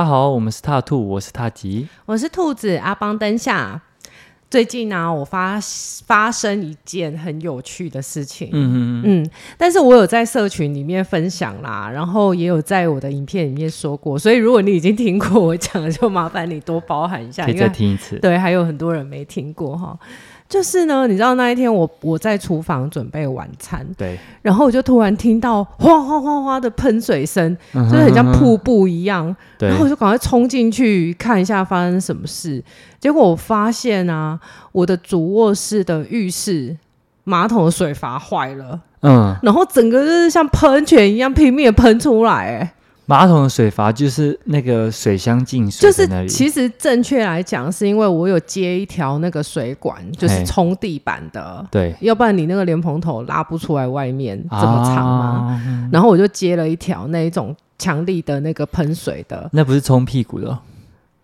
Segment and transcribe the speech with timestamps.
[0.00, 3.82] 家好，我们是踏兔，我是踏吉，我是兔子阿邦嬁夏。
[4.48, 5.60] 最近呢、啊，我发
[6.06, 18.18] 发生一件很有趣的事情，嗯嗯嗯，但是我有在社群里面分享啦，然后也有在我的影片里面说过，所以如果你已经听过我讲的，就麻烦你多包涵一下，可以再听一次。
[18.20, 19.98] 对，还有很多人没听过哈。
[20.50, 32.60] 就是呢，你知道那一天我我在厨房准备晚餐，对，然后我就突然听到哗哗哗哗的喷水声，嗯、就是很像瀑布一样，对，然后我就赶快冲进去看一下发生什么事。
[32.98, 34.40] 结果我发现啊，
[34.72, 36.76] 我的主卧室的浴室
[37.22, 42.74] 马桶的水阀坏了，嗯，然后整个就是像喷泉一样拼命的喷出来，哎。
[43.10, 55.24] 马桶的水阀就是那个水箱进水，就是其实正确来讲，是因为我有接一条那个水管，就是冲地板的，对，要不然你那个莲蓬头拉不出来外面这么长嘛。
[55.24, 60.56] 啊、然后我就接了一条那一种强力的那个喷水的，那不是冲屁股的，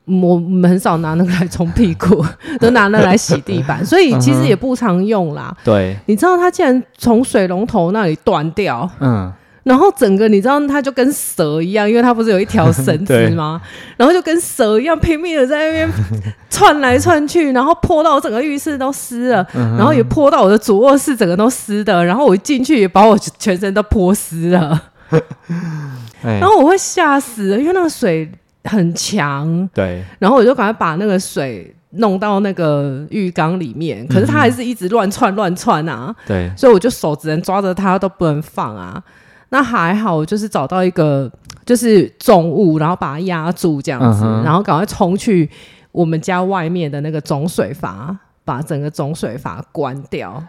[0.06, 2.20] 我们很少拿那个来冲屁股，
[2.58, 5.56] 都拿那个来洗地板，所以其实也不常用啦。
[5.62, 9.32] 对，你知道它竟然从水龙头那里断掉，嗯。
[9.66, 13.60] 然后整个你知道它就跟蛇一样，因为它不是有一条绳子 吗？
[13.96, 15.90] 然后就跟蛇一样拼命的在那边
[16.48, 24.80] 窜来窜去，然后泼到我整个浴室都湿了，嗯、然后也泼到我的主卧室整个都湿的，然后我一进去也把我全身都泼湿了，
[26.22, 28.30] 然后我会吓死了，因为那个水
[28.62, 39.02] 很强，对，然后我就赶快把那个水弄到那个浴缸里面，可是它还是一直乱窜乱窜啊，对，所以我就手只能抓着它都不能放啊。
[39.50, 41.30] 那还好，就是找到一个
[41.64, 45.48] 就是重物，然后把它压住这样子，嗯、然后赶快冲去
[45.92, 50.42] 我们家外面的那个总水阀，把整个总水阀关掉。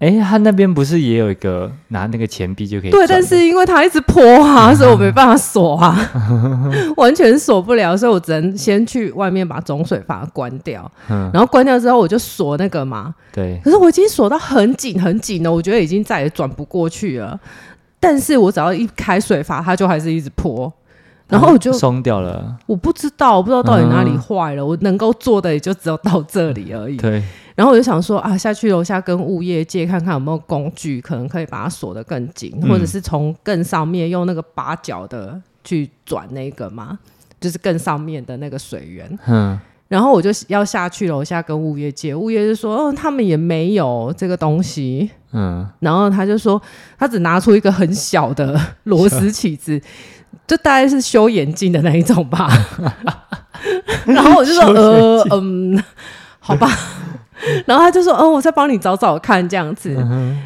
[0.00, 2.90] 哎、欸，他那边不是也有一个拿那个钱币就可以？
[2.90, 5.96] 对，但是因为他一直泼啊， 所以我没办法锁啊，
[6.98, 10.90] 完全锁不了，所以我只能先去外面把总水阀关掉。
[11.08, 13.14] 嗯，然后关掉之后，我就锁那个嘛。
[13.32, 13.58] 对。
[13.64, 17.38] 可是我已经锁到很紧很紧了，我觉得已经再也转不过去了。
[18.04, 20.70] 但是我只要一开水阀，它就还是一直泼，
[21.26, 22.54] 然后我就松掉了。
[22.66, 24.62] 我不知道，我不知道到底哪里坏了。
[24.62, 26.98] 嗯、我能够做的也就只有到这里而已。
[26.98, 27.22] 对。
[27.54, 36.98] 然后我就想说啊，下去楼下跟物业借看看有没有工具，可能可以把它锁得更紧，嗯、或者是从更上面用那个八角的去转那个嘛，
[37.40, 39.18] 就是更上面的那个水源。
[39.26, 39.58] 嗯。
[39.94, 46.60] 然后我就要下去楼下跟物业借，物业就说：“哦，他们也没有这个东西。”嗯，然后他就说，
[46.98, 49.80] 他只拿出一个很小的螺丝起子，
[50.48, 52.48] 就大概是修眼镜的那一种吧。
[54.04, 55.80] 然后我就说： “呃，嗯，
[56.40, 56.68] 好吧。”
[57.64, 59.94] 然后他就说：“哦，我再帮你找找看这样子。”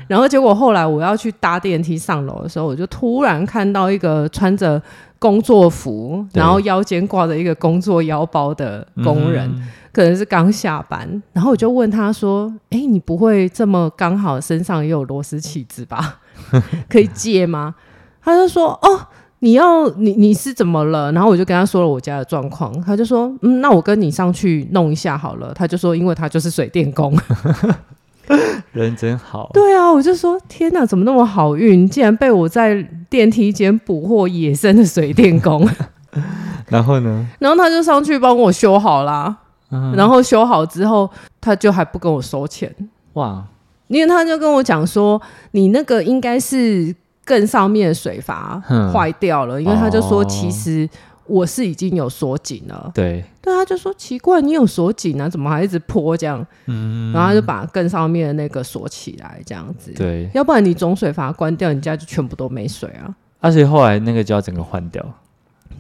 [0.07, 4.83] 然后结果后来我要去搭电梯上楼的时候，我就突然看到一个穿着。
[5.19, 11.23] 工作服，然后腰间挂着一个工作腰包的工人，嗯、可能是刚下班。
[11.33, 16.21] 然后我就问他说：“哎，你不会这么刚好身上也有螺丝起子吧？
[16.89, 17.75] 可以借吗？”
[18.23, 19.07] 他就说：“哦，
[19.41, 22.79] 你要你你是怎么了？”然后我就跟他说了我家的状况。
[22.83, 27.17] 他就说：“嗯，那我跟你上去弄一下好了。”他就说：“因为他就是水电工。”
[28.73, 31.89] 人真好，对啊，我就说天哪，怎么那么好运？
[31.89, 35.69] 竟然被我在电梯间捕获野生的水电工。
[36.69, 37.27] 然后呢？
[37.39, 39.35] 然后他就上去帮我修好啦。
[39.71, 42.75] 嗯、然后修好之后，他就还不跟我收钱。
[43.15, 43.45] 哇！
[43.89, 45.21] 因为他就跟我讲说，
[45.53, 46.95] 你那个应该是
[47.25, 48.63] 更上面的水阀
[48.93, 49.59] 坏掉了。
[49.59, 50.89] 嗯、因为他就说，其实。
[51.29, 56.45] 我是已经有锁紧了，对，对，他就说奇怪，你有锁紧啊，怎么还一直泼这样？
[56.67, 63.15] 嗯，然后他就把更上面的那个锁起来，这样子，对，要不然你总水阀关掉，你家就全部都没水啊。
[63.41, 65.05] 而且后来那个就要整个换掉，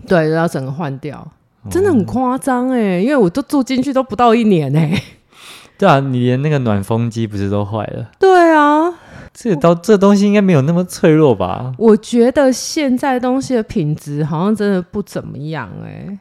[0.06, 1.26] 对，要整个换掉，
[1.70, 5.02] 真的很夸张哎，因为我都住进去都不到一年哎。
[5.76, 8.10] 对啊，你连那个暖风机不是都坏了？
[8.18, 8.87] 对啊。
[9.40, 11.72] 这刀这东西应该没有那么脆弱吧？
[11.78, 16.18] 我觉得现在东西的品质好像真的不怎么样哎，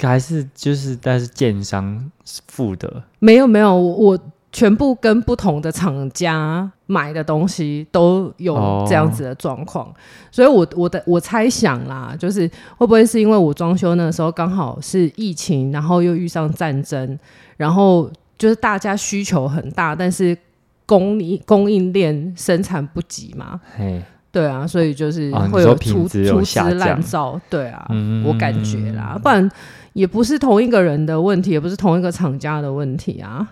[0.00, 2.08] 还是就是但是建商
[2.46, 3.02] 付的？
[3.18, 4.16] 没有没有，我
[4.52, 8.54] 全部跟不同的厂家买的东西都有
[8.86, 9.94] 这样子的状况，哦、
[10.30, 17.18] 所以我我的我猜想啦，就是会不会是因为我装修那个时候刚好是疫情，然后又遇上战争，
[17.56, 18.08] 然后
[18.38, 20.38] 就是大家需求很大，但是。
[20.86, 23.60] 供应供应链生产不及嘛？
[23.76, 29.50] 嘿，对啊，所以就是会有粗粗制滥造，对啊，嗯、我感觉啦，不然
[29.92, 33.48] 也不是同一个人的问题，也不是同一个厂家的问题啊。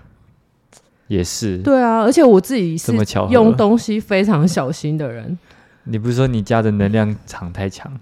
[1.08, 2.92] 也是，对啊，而且我自己是
[3.30, 5.38] 用东西非常小心的人。
[5.84, 7.92] 你不是说你家的能量场太强？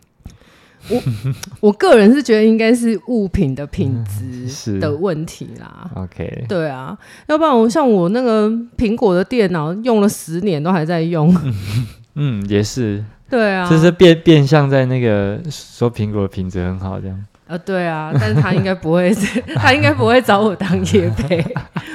[0.88, 1.02] 我
[1.60, 5.90] 我个人是觉得应该是物品的品质的问题啦。
[5.94, 6.96] OK，对啊，
[7.28, 11.34] 要不然我像我那个苹果的电脑用了十年都还在用。
[12.14, 13.04] 嗯，也是。
[13.28, 17.24] 对啊，就是变变相在那个说苹果的品质很好这样。
[17.46, 19.12] 呃，对啊，但是他应该不会，
[19.54, 21.44] 他应该不会找我当叶配，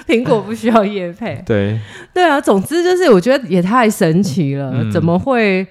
[0.07, 1.41] 苹果不需要叶配。
[1.45, 1.79] 对，
[2.13, 5.65] 对啊，总之就是我觉得也太神奇了，嗯、怎么会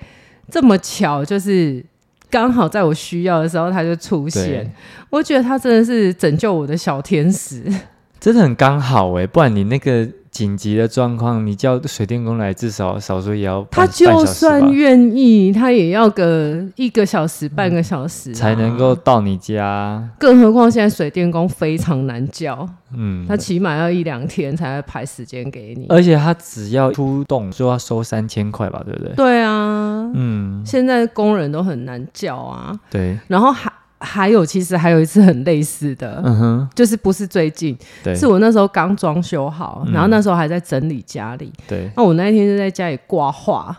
[0.51, 1.25] 这么巧？
[1.25, 1.85] 就是
[2.31, 4.71] 刚好在我需要的时候他就出现，
[5.11, 7.62] 我觉得他真的是拯救我的小天使，
[8.21, 10.09] 真的很刚好哎、欸，不然你那个。
[10.35, 20.11] 紧急的状况，你叫水电工来，至少少说也要他就算愿意，他也要个一个小时、半个小时、啊、才能够到你家。
[20.19, 25.87] 更何况现在水电工非常难叫，嗯，他起码要一两天才会排时间给你。
[25.89, 29.15] 而且他只要出动就要收三千块吧，对不对？
[29.15, 32.77] 对啊，嗯，现在工人都很难叫啊。
[32.91, 33.73] 对，然后还。
[34.05, 37.77] 还有，其实还有一次很类似的，嗯哼，就是不是最近，
[38.15, 43.77] 是我那时候刚装修好，嗯，然后那时候还在整理家里，对，那我那一天就在家里挂画，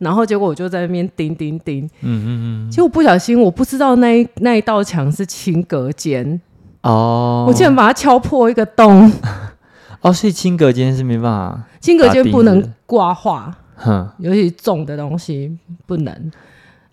[0.00, 2.28] 然后结果我就在那边钉钉钉，嗯嗯
[2.66, 6.40] 嗯，结果不小心，我不知道那一那一道墙是轻隔间，
[6.82, 9.12] 哦，我竟然把它敲破一个洞，
[10.00, 15.56] 哦，所以轻隔间是没办法，轻隔间不能挂画，哼，尤其重的东西
[15.86, 16.32] 不能。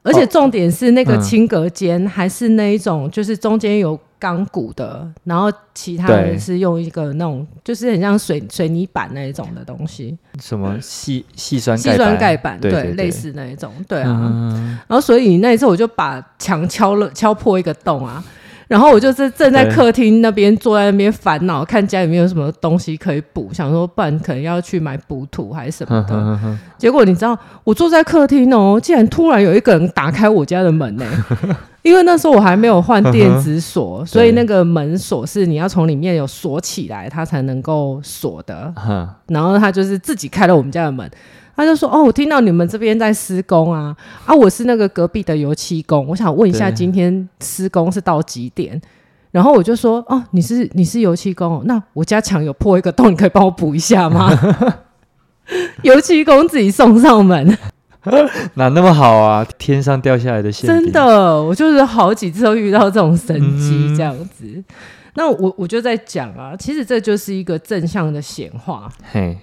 [0.06, 10.16] 而且重点是那个轻隔间还是那一种，就是中间有钢骨的，嗯，然后其他人是用一个那种，就是很像水水泥板那一种的东西。
[10.40, 12.60] 什么细细酸细酸盖板？
[12.60, 13.74] 对，类似那一种。
[13.88, 18.24] 对啊，嗯，然后所以那一次我就把墙敲了，敲破一个洞啊。
[18.68, 26.16] 然后我就是正在客厅那边坐在那边烦恼，看家里面有什么东西可以补，想说不然可能要去买补土还是什么的。
[26.16, 31.06] 呵呵呵，结果你知道，我坐在客厅哦，竟然突然有一个人打开我家的门呢。
[31.84, 38.74] 因为那时候我还没有换电子锁， 所以那个门锁是你要从里面有锁起来，它才能够锁的。
[39.30, 41.08] 然后他就是自己开了我们家的门。
[41.56, 48.82] 他就说：“哦，我听到你们这边在施工啊，啊，我是那个隔壁的油漆工，我想问一下，今天施工是到几点？”
[49.32, 54.32] 然后我就说：“哦，你是你是油漆工，那我家墙有破一个洞，你可以帮我补一下吗？”
[55.84, 57.58] 油漆工自己送上门，
[58.56, 59.46] 哪那么好啊？
[59.58, 64.46] 天上掉下来的馅饼，真的，我就是好几次都遇到这种神迹这样子。
[64.46, 64.66] 嗯、
[65.14, 68.90] 那我我就在讲啊，其实这就是一个正向的显化。
[69.12, 69.38] 嘿。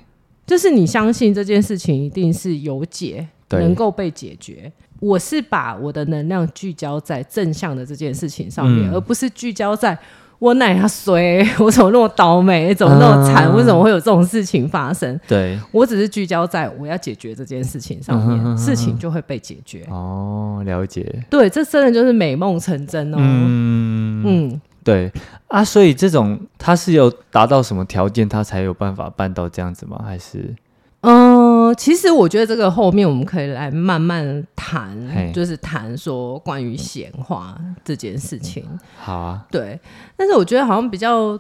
[0.47, 4.71] 就是你相信这件事情一定是有解，能够被解决。
[5.01, 9.99] 我是把我的能量聚焦在正向的这件事情上面，嗯、而不是聚焦在
[10.39, 15.19] 我哪样衰， 我怎么那么倒霉，怎么那么惨，为什么会有这种事情发生？
[15.27, 19.85] 对，我只是聚焦在我要解决这件事情上面，嗯、事情就会被解决。
[19.91, 21.25] 哦，了解。
[21.29, 23.17] 对，这真的就是美梦成真哦。
[23.21, 24.61] 嗯嗯。
[24.85, 25.13] 对
[25.49, 30.03] 啊，所以这种他是有达到什么条件，他才有办法办到这样子吗？
[30.05, 30.55] 还是？
[31.03, 38.65] 嗯、呃，其实我觉得这个后面我们可以来慢慢谈，就是谈说关于显化这件事情。
[38.99, 39.79] 好啊，对，
[40.17, 41.39] 但是我觉得好像比较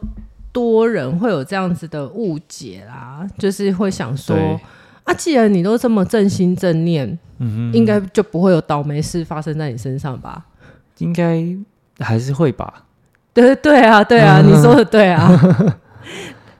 [0.52, 4.36] 多人会有这样子的误解啦，就是会想说
[5.04, 7.06] 啊，既然你都这么正心正念，
[7.38, 10.44] 嗯哼，应该就不会有倒霉事发生在你身上吧？
[10.98, 11.40] 应该
[12.00, 12.84] 还是会吧。
[13.34, 15.40] 对对啊，对啊， 你说的对啊，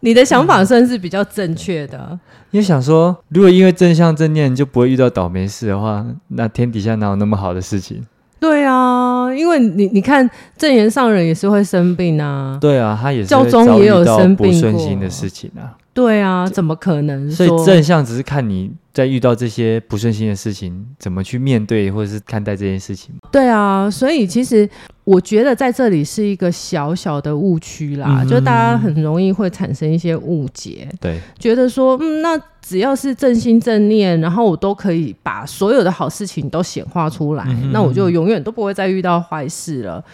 [0.00, 2.19] 你的想法算是比较正确的。
[2.50, 8.05] 因为想说，如果因为正向正念就不会遇到倒霉事的话，那天底下哪有那么好的事情？
[8.38, 12.59] 对啊，因为你你看，正言上人也是会生病啊。
[12.61, 15.79] 对啊，他也是教宗也有生病不顺心的事情啊。
[15.95, 17.31] 对啊，怎么可能？
[17.31, 23.15] 所以正向只是看你在遇到这些不顺心的事情，怎么去面对或者是看待这件事情。
[23.31, 24.69] 对啊，所以其实
[25.05, 40.05] 我觉得在这里是一个小小的误区啦，嗯，就大家很容易会产生一些误解，对，觉得说，嗯，那只要是正心正念，然后我都可以把所有的好事情都显化出来，嗯，那我就永远都不会再遇到坏事了。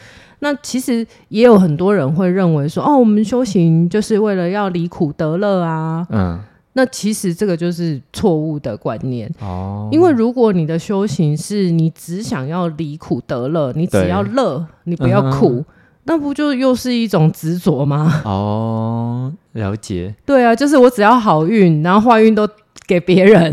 [0.40, 6.06] 那其实也有很多人会认为说，哦，我们修行就是为了要离苦得乐啊。
[6.10, 6.40] 嗯，
[6.78, 9.88] 那其实这个就是错误的观念哦。
[9.90, 15.64] 因为如果你的修行是你只想要离苦得乐，你只要乐，你不要苦，嗯，
[16.04, 18.22] 那不就又是一种执着吗？
[18.24, 20.14] 哦，了解。
[20.24, 22.48] 对啊，就是我只要好运，然后坏运都
[22.86, 23.52] 给别人。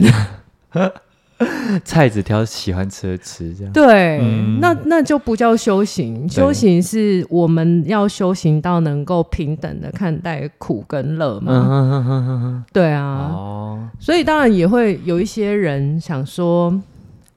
[1.84, 6.28] 菜只挑喜欢吃的吃，这样对，嗯、那那就不叫修行。
[6.30, 12.64] 修行是我们要修行到能够平等的看待苦跟乐嘛。
[12.72, 16.74] 对啊、哦，所以当然也会有一些人想说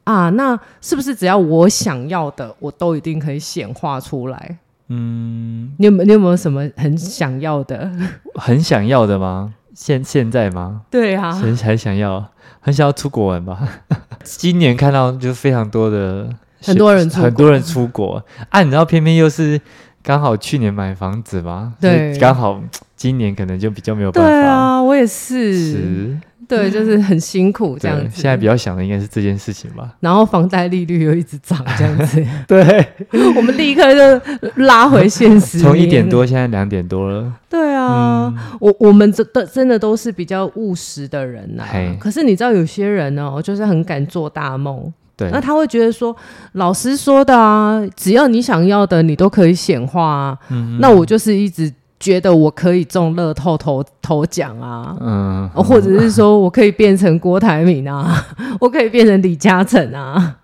[0.04, 4.58] 啊，那是不是只要我想要的，我都一定可以显化出来？
[4.90, 7.90] 嗯，你有没有你有没有什么很想要的？
[8.36, 9.52] 很想要的吗？
[9.80, 10.82] 现现在吗？
[10.90, 12.26] 对啊，很还想要，
[12.58, 13.56] 很想要出国玩吧？
[14.24, 16.28] 今年看到就非常多的
[16.60, 18.20] 很多人出很多人出国
[18.50, 19.60] 啊，你知道偏偏又是
[20.02, 22.60] 刚好去年买房子嘛，对，刚好
[22.96, 24.28] 今年可能就比较没有办法。
[24.28, 25.54] 对啊，我也是。
[25.56, 28.08] 是对，就是很辛苦这样子。
[28.14, 29.92] 现在比较想的应该是这件事情吧。
[30.00, 32.24] 然后房贷利率又一直涨，这样子。
[32.48, 32.88] 对，
[33.36, 34.20] 我们立刻就
[34.56, 35.58] 拉回现实。
[35.58, 37.30] 从一点多，现在两点多了。
[37.50, 41.96] 对啊，嗯、我我们真的真的都是比较务实的人呐、啊。
[42.00, 44.90] 可是你知道，有些人呢、哦，就是很敢做大梦。
[45.16, 45.30] 对。
[45.30, 46.16] 那他会觉得说，
[46.52, 50.38] 老师说的啊，只要你想要的，你都可以显化啊。
[50.48, 50.78] 嗯。
[50.80, 51.70] 那我就是一直。
[52.00, 58.24] 觉得我可以中乐透头头奖啊，嗯，或者是说我可以变成郭台铭啊，
[58.60, 60.36] 我可以变成李嘉诚啊，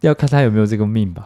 [0.00, 1.24] 要看他有没有这个命吧。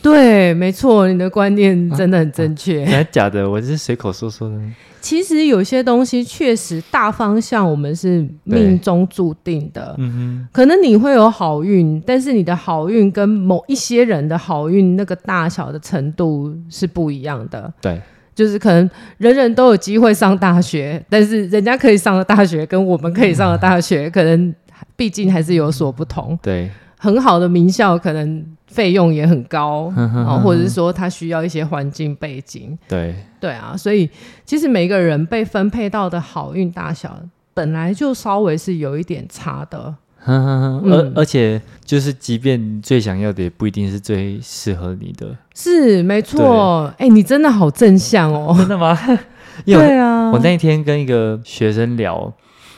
[0.00, 2.84] 对，没错，你的观念真的很正确。
[2.84, 3.48] 真的假的？
[3.48, 4.56] 我只是随口说说的。
[5.00, 9.94] 其实有些东西确实大方向我们是命中注定的。
[9.98, 17.72] 嗯哼，可能你会有好运，但是你的好运跟某一些人的好运那个大小的程度是不一样的。
[17.80, 18.00] 对。
[18.34, 24.54] 就是可能人人都有机会上大学，但是人家可以上的大学跟我们可以上的大学，可能
[24.96, 26.38] 毕竟还是有所不同。
[26.42, 32.78] 对，很好的名校可能费用也很高，啊， 或者是说他需要一些环境背景。
[32.88, 34.08] 对，对啊，所以
[34.44, 37.18] 其实每个人被分配到的好运大小，
[37.52, 39.94] 本来就稍微是有一点差的。
[40.26, 45.36] 而、嗯、而且就是，即便最想要的，也不一定是最适合你的。
[45.54, 48.54] 是没错，哎、欸，你真的好正向哦！
[48.58, 48.96] 真的吗？
[49.66, 52.32] 对啊，我那天跟一个学生聊，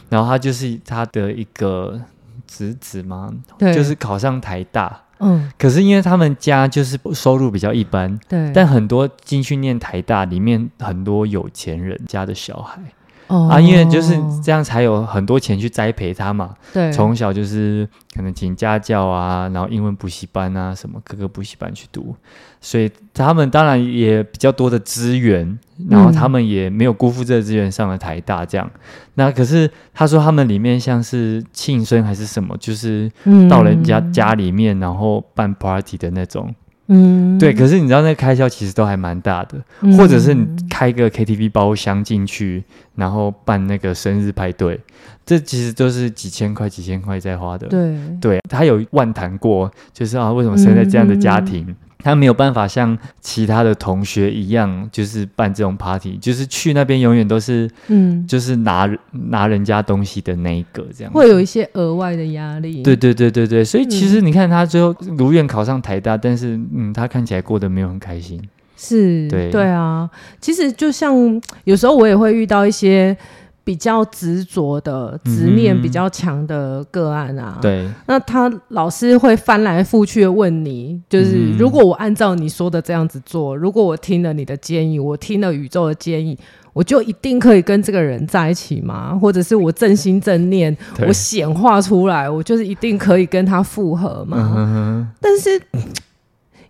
[0.08, 2.00] 然后他就是他的一个
[2.46, 5.00] 侄子嘛，就是考上台大。
[5.20, 12.80] 嗯，可是因为他们家就是收入比较一般，对，但很多进去念台大里面很多有钱人家的小孩。
[13.28, 16.54] Oh, 啊，因为就是这样才有很多钱去栽培他嘛。
[16.74, 22.14] 对，从小就是可能请家教啊，然后英文补习班啊，什么各个补习班去读，
[22.60, 28.70] 所以他们当然也比较多的资源，然后他们也没有辜负这个资源上了台大这样。
[28.74, 28.80] 嗯、
[29.14, 33.10] 那可是他说他们里面像是庆生还是什么，就是
[33.48, 36.54] 到人家家里面然后办 party 的那种。
[36.86, 42.62] 嗯，对，可是你知道那个开销其实都还蛮大的，嗯、或者是你开个 KTV 包厢进去，
[42.94, 44.78] 然后办那个生日派对，
[45.24, 47.66] 这其实都是几千块、几千块在花的。
[47.68, 51.64] 对，对，他有万谈过，就是啊，为什么生在这样的家庭？
[51.68, 62.82] 嗯他没有办法像其他的同学一样，就是办这种 party，就是去那边永远都是，嗯，就是拿拿人家东西的那一个这样，会有一些额外的压力。
[62.82, 68.38] 对对对对对，所以其实你看他最后如愿考上台大，但是嗯，他看起来过得没有很开心。
[68.76, 73.16] 是，对对啊，其实就像有时候我也会遇到一些。
[73.64, 86.38] 比较执着的执念比较强的个案啊，对，那他老是会翻来覆去的问你，就是如果我按照你说的这样子做，如果我听了你的建议，我听了宇宙的建议，
[86.74, 89.18] 我就一定可以跟这个人在一起吗？
[89.18, 95.10] 或者是我正心正念， 我显化出来，我就是一定可以跟他复合吗？
[95.20, 95.60] 但是。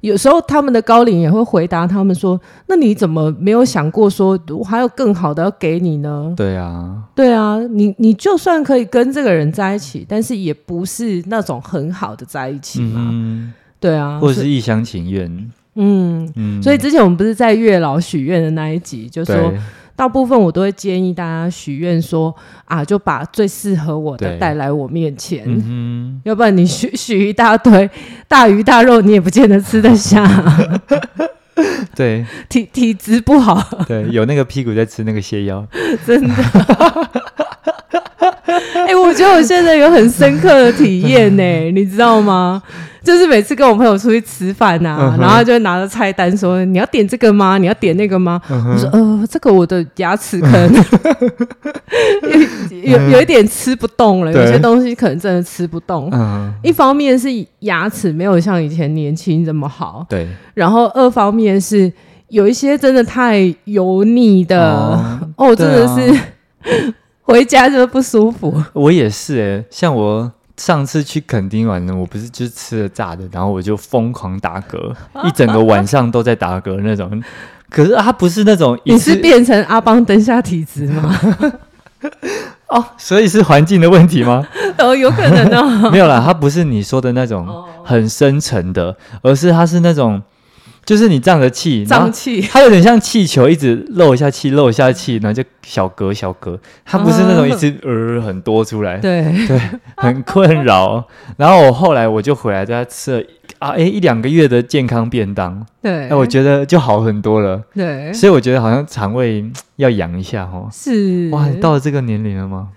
[0.08, 13.08] 有时候他们的高龄也会回答他们说：“那你怎么没有想过说我还有更好的要给你呢？”对啊，对啊，你你就算可以跟这个人在一起，但是也不是那种很好的在一起嘛。
[13.12, 15.50] 嗯，对啊，或者是一厢情愿。
[15.76, 19.52] 嗯嗯，所以之前我们不是在月老许愿的那一集，就说。
[19.96, 22.34] 大部分我都会建议大家许愿说
[22.64, 27.88] 啊，就把最适合我的带来我面前，嗯、要不然你许许一大堆
[28.26, 30.28] 大鱼大肉，你也不见得吃得下。
[31.94, 33.84] 对，体体质不好。
[33.86, 35.64] 对，有那个屁股在吃那个泻药，
[36.04, 36.34] 真的。
[38.87, 42.62] 哎、欸，我觉得我现在有很深刻的体验呢、欸， 你知道吗？
[43.02, 45.20] 就是每次跟我朋友出去吃饭呐、啊，uh.
[45.20, 47.58] 然后就拿着菜单说：“你要点这个吗？
[47.58, 48.73] 你要点那个吗？” uh.
[48.73, 50.73] 我说：“呃，这个我的牙齿可能
[52.82, 56.11] 有有有一点吃不动了，有些东西可能真的吃不动。
[56.11, 56.50] Uh -huh.
[56.62, 60.26] 一方面是牙齿没有像以前年轻这么好，对。
[60.54, 61.92] 然后二方面是
[62.28, 64.99] 有一些真的太油腻的
[65.37, 66.25] ，uh, 哦，真的是、啊、
[67.25, 68.62] 回家就不舒服。
[68.73, 70.33] 我也是哎、欸，像我。
[70.57, 74.95] 上次去垦丁玩呢，我不是就吃了炸的，然后我就疯狂打嗝，
[75.26, 77.21] 一整个晚上都在打嗝那种。
[77.69, 81.12] 可是它不是那种，你是变成阿邦灯下体质吗？
[82.71, 84.47] 哦，所以是环境的问题吗？
[84.78, 85.90] 哦，有可能哦。
[85.90, 87.49] 没有啦，它不是你说的那种
[87.83, 90.23] 很深沉的，而是它是那种。
[90.84, 99.24] 就是你胀着气，胀气，它有点像气球，一直漏一下气，漏一下气，然后就小格小格，它不是那种一直 呃很多出来，对。
[99.48, 99.58] 对，
[99.96, 101.04] 很困扰。
[101.36, 103.26] 然后我后来我就回来在吃了
[103.58, 109.44] 啊，哎一两个月的健康便当，对，哎我觉得就好很多了，对，所以我觉得好像肠胃
[109.76, 110.68] 要养一下哦。
[110.70, 111.30] 是。
[111.30, 112.68] 哇，你到了这个年龄了吗？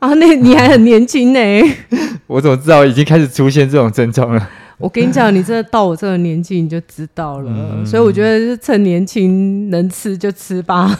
[0.00, 1.40] 啊，那你还很年轻呢，
[2.26, 4.50] 我怎么知道已经开始出现这种症状了？
[4.84, 7.50] 我跟你讲，你真的到我这个年纪，你就知道了。
[7.50, 10.94] 嗯、所以我觉得是趁年轻能吃就吃吧。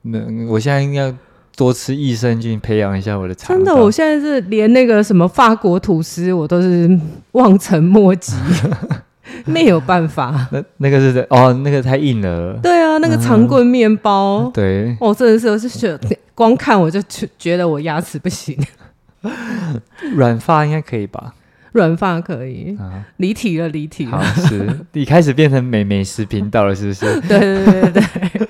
[0.00, 1.14] 那我现在应该
[1.54, 3.54] 多吃益生菌，培养一下我的肠。
[3.54, 6.98] 真的，我现在是连那个什么法国吐司，我都是
[7.32, 8.34] 望尘莫及，
[9.44, 10.48] 没有办法。
[10.50, 12.58] 那那个是哦，那个太硬了。
[12.62, 16.00] 对啊，那个长棍面包，嗯、对，我、哦、真的是，我是觉得
[16.34, 16.98] 光看我就
[17.38, 18.58] 觉得我牙齿不行。
[20.16, 21.34] 软发应该可以吧？
[21.72, 22.76] 软发可以，
[23.18, 24.12] 离题了，离题了。
[24.12, 27.20] 好，是你开始变成美美食频道了，是不是？
[27.28, 28.48] 对对对对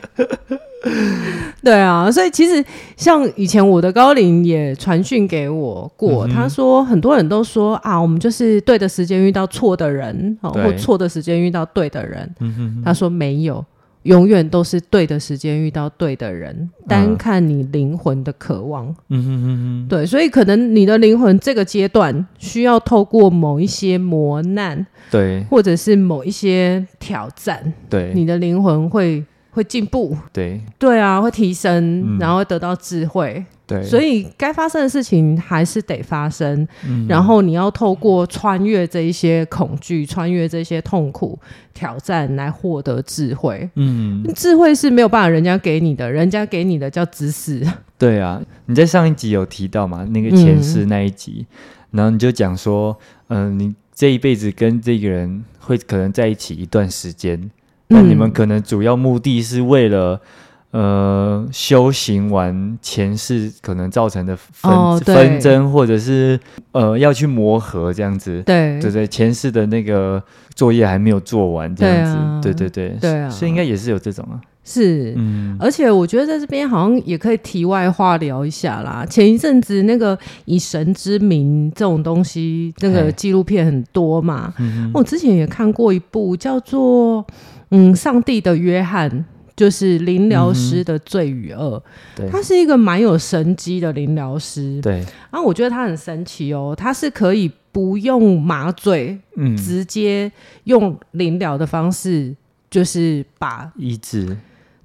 [1.62, 2.10] 对啊！
[2.10, 2.64] 所以其实
[2.96, 12.34] 像以前我的高龄也传讯给我过，嗯、他说很多人都说啊，我们就是对的时间遇到错的人，对或错的时间遇到对的人。
[12.40, 13.62] 嗯、哼他说没有。
[14.04, 18.86] 永远都是对的时间遇到对的人，单看你灵魂的渴望。
[19.08, 33.44] 嗯哼哼哼，对，所以可能你的灵魂这个阶段需要透过某一些磨难，对，或者是某一些挑战，对，你的灵魂会会进步，对，对啊，会提升，嗯、然后会得到智慧。
[33.70, 41.38] 对，所以该发生的事情还是得发生，嗯、然后你要透过穿越这一些恐惧、穿越这些痛苦
[41.72, 43.70] 挑战来获得智慧。
[43.76, 47.64] 嗯，智慧是没有办法人家给你的，人家给你的叫知识。
[47.96, 50.04] 对啊，你在上一集有提到嘛？
[50.10, 51.56] 那个前世那一集，嗯、
[51.92, 57.48] 然后你就讲说，嗯、呃，你这一辈子跟这个人会可能在一起一段时间，
[57.86, 60.20] 那你们可能主要目的是为了。
[60.72, 66.38] 呃，修行完前世可能造成的纷、哦、纷争，或者是
[66.70, 68.80] 呃要去磨合这样子，对。
[68.80, 70.22] 对对，前世的那个
[70.54, 79.04] 作业还没有做完这样子，对，啊、对对对，对啊，所以应该也是有这种啊，是，嗯，而且我觉得在这边好像也可以题外话聊一下啦。
[79.04, 87.26] 前一阵子那个以神之名这种东西，那个纪录片很多嘛，嗯、我之前也看过一部叫做
[87.70, 89.24] 嗯，上帝的约翰。
[89.56, 91.82] 就是灵疗师的罪与恶，
[92.18, 94.80] 嗯、他是一个蛮有神机的灵疗师。
[94.80, 100.30] 对，然后我觉得他很神奇哦，他是可以不用麻醉，嗯，直接
[100.64, 102.34] 用灵疗的方式，
[102.70, 104.36] 就是把医治。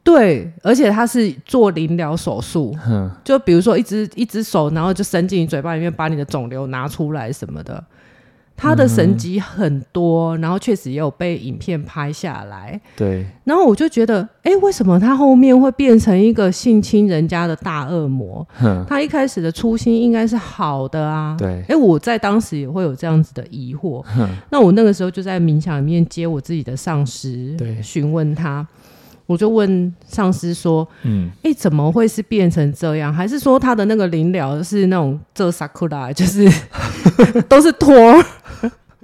[0.04, 3.10] 对，而且他是做灵疗手术，哼。
[3.24, 7.84] 就比如说一只一只手，然后就伸进你嘴巴里面，把你的肿瘤拿出来什么的。
[8.58, 12.80] 他的神迹很多，嗯、然后确实也有被影片拍下来。
[12.96, 18.46] 对，然后我就觉得，哎，为什么他后面会变成一个性侵人家的大恶魔？
[18.88, 21.36] 他一开始的初心应该是好的啊。
[21.38, 24.04] 对，哎，我在当时也会有这样子的疑惑。
[24.50, 28.66] 那我那个时候就在冥想里面接我自己的上师，对，询问他。
[29.28, 33.12] 我就问上司说：“嗯，哎，怎么会是变成这样？
[33.12, 36.48] 还是说他的那个灵疗是那种这萨库拉，就是
[37.50, 38.24] 都是托儿，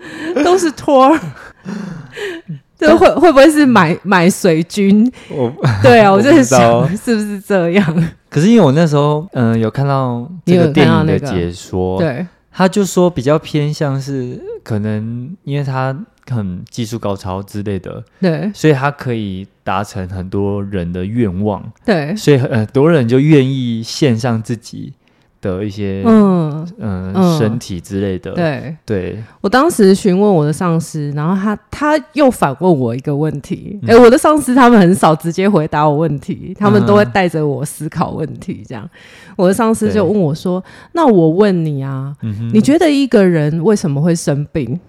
[0.44, 1.20] 都是托儿？
[2.78, 5.12] 这会会不会是买买水军？
[5.30, 5.52] 我
[5.84, 8.10] 对啊， 我就是想是不是这样？
[8.30, 15.96] 可是因为我那时候嗯、呃、有看到这个电影的解说，那个、对，他就说比较偏向是可能因为他。”
[16.30, 24.94] 很技术高超之类的，对，所以他可以达成很多人的愿望，对，所以很多人就愿意献上自己
[25.42, 26.68] 的一些嗯。
[26.78, 28.76] 嗯、呃、身体之类的，对。
[28.86, 29.24] 对。
[29.42, 38.88] 我当时询问我的上司，然后他他又反问我一个问题，哎、嗯，我的上司他们很少直接回答我问题，他们都会带着我思考问题，这样。
[39.36, 44.80] 我的上司就问我说：“那我问你啊，嗯、你觉得一个人为什么会生病？”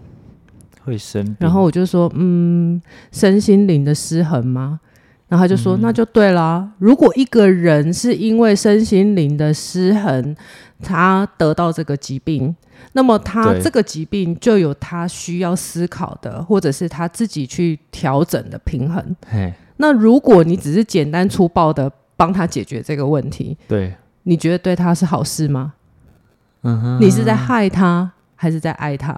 [0.84, 4.80] 会生病，然后我就说，嗯，身心灵的失衡吗？
[5.32, 6.68] 然后他就说，嗯、那就对了。
[6.76, 10.36] 如果一个人是因为身心灵的失衡，
[10.82, 12.54] 他得到这个疾病，
[12.92, 19.02] 那么他这个疾病就有他需要思考的，或者是他自己去调整的平衡。
[19.26, 25.72] 嘿那如果你只是简单粗暴的帮他解决这个问题，对，你觉得对他是好事吗？
[26.60, 29.16] 嗯哼，你是在害他还是在爱他？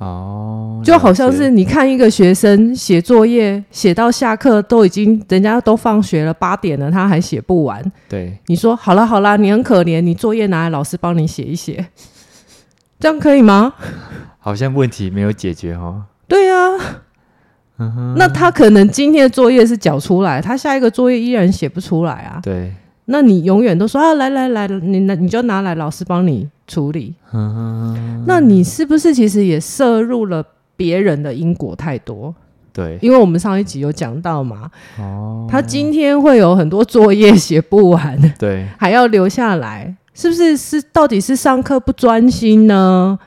[0.00, 7.84] 哦，就好像是你看一个学生写作业，写到下课都已经人家都放学了八点了，他还写不完。
[8.08, 11.86] 对，你说好了好了，你很可怜，你作业拿来老师帮你写一写，
[12.98, 13.74] 这样可以吗？
[14.38, 16.04] 好像问题没有解决哦。
[16.26, 16.78] 对呀、啊，
[17.78, 22.40] 嗯，那他可能今天的作业是缴出来，他下一个作业依然写不出来啊。
[22.42, 22.72] 对，
[23.10, 26.48] 那你永远都说啊，来来来，你那你就拿来，老师帮你。
[26.70, 30.40] 处理，嗯，那你是不是其实也摄入了
[30.76, 32.32] 别人的因果太多？
[32.72, 40.56] 对，因为我们上一集有讲到嘛，哦，他今天会有很多作业写不完，对，还要留下来，是不是？
[40.56, 43.18] 是到底是上课不专心呢，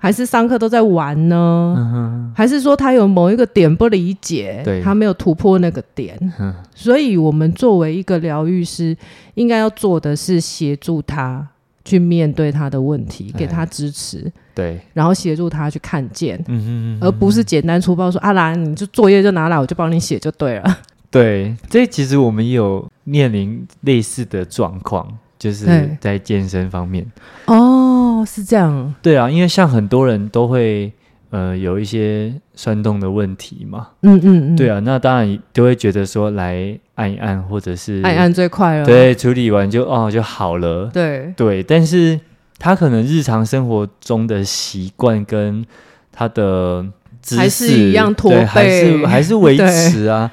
[0.00, 2.32] 还是上课都在玩呢？
[2.34, 6.18] 还是说他有某一个点不理解，对，他没有突破那个点？
[6.40, 8.96] 嗯，所以我们作为一个疗愈师，
[9.34, 11.46] 应该要做的是协助他。
[11.82, 20.78] 去面对他的问题，给他支持，对，然后协助他去看见，嗯哼嗯哼，而不是简单粗暴说啊，来，你就作业就拿来，我就帮你写就对了。
[21.10, 25.08] 对，这其实我们也有面临类似的状况，
[25.38, 27.04] 就是在健身方面。
[27.46, 27.89] 哦，
[28.24, 28.94] 是这样。
[29.02, 30.92] 对啊，因为像很多人都会。
[31.32, 41.32] 呃，有一些酸痛的问题嘛，嗯嗯嗯，对啊，那当然都会觉得说来按一按，或者是按一按最快了，对，处理完就哦就好了，对。
[41.36, 42.18] 对，但是
[42.58, 45.64] 他可能日常生活中的习惯跟
[46.10, 46.84] 他的
[47.22, 50.28] 姿势还是一样驼背，还是还是维持啊，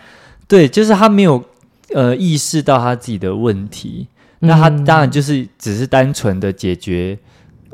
[0.47, 1.43] 对， 对，就是他没有
[1.93, 4.08] 呃意识到他自己的问题，
[4.39, 7.15] 嗯，那他当然就是只是单纯的解决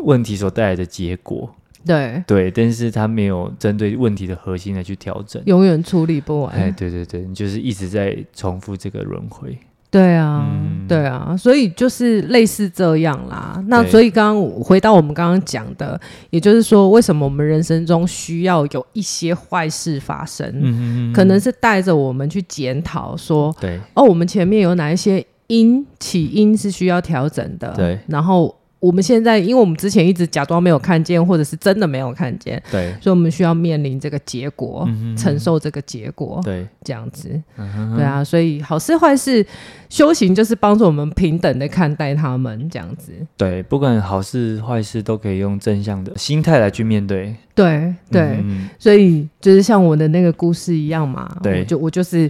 [0.04, 1.50] 问题所带来的结果。
[1.86, 6.54] 对对，但是他没有针对问题的核心来去调整，永远处理不完。
[6.54, 9.58] 哎，对对对，你就是一直在重复这个轮回。
[9.92, 13.62] 对啊，嗯、对啊，所以就是类似这样啦。
[13.68, 21.12] 那所以刚刚回到我们刚刚讲的，也就是说，为什么我们人生中需要有一些坏事发生？
[21.14, 27.74] 可能是带着我们去检讨说，对哦，我们前面有哪一些因起因是需要调整的？
[27.76, 28.56] 对，然后。
[28.84, 39.46] 我们现在，因为我们之前一直假装没有看见，或者是真的没有看见，对，所以我们需要面临这个结果，嗯、承受这个结果，对，这样子，嗯、对啊，所以好事坏事，
[39.88, 52.30] 修行就是帮助我们平等的看待他们，这样子，对，不管好事坏事都可以用正向的心态来去面对，对对、嗯，所以就是像我的那个故事一样嘛，对，我就我就是。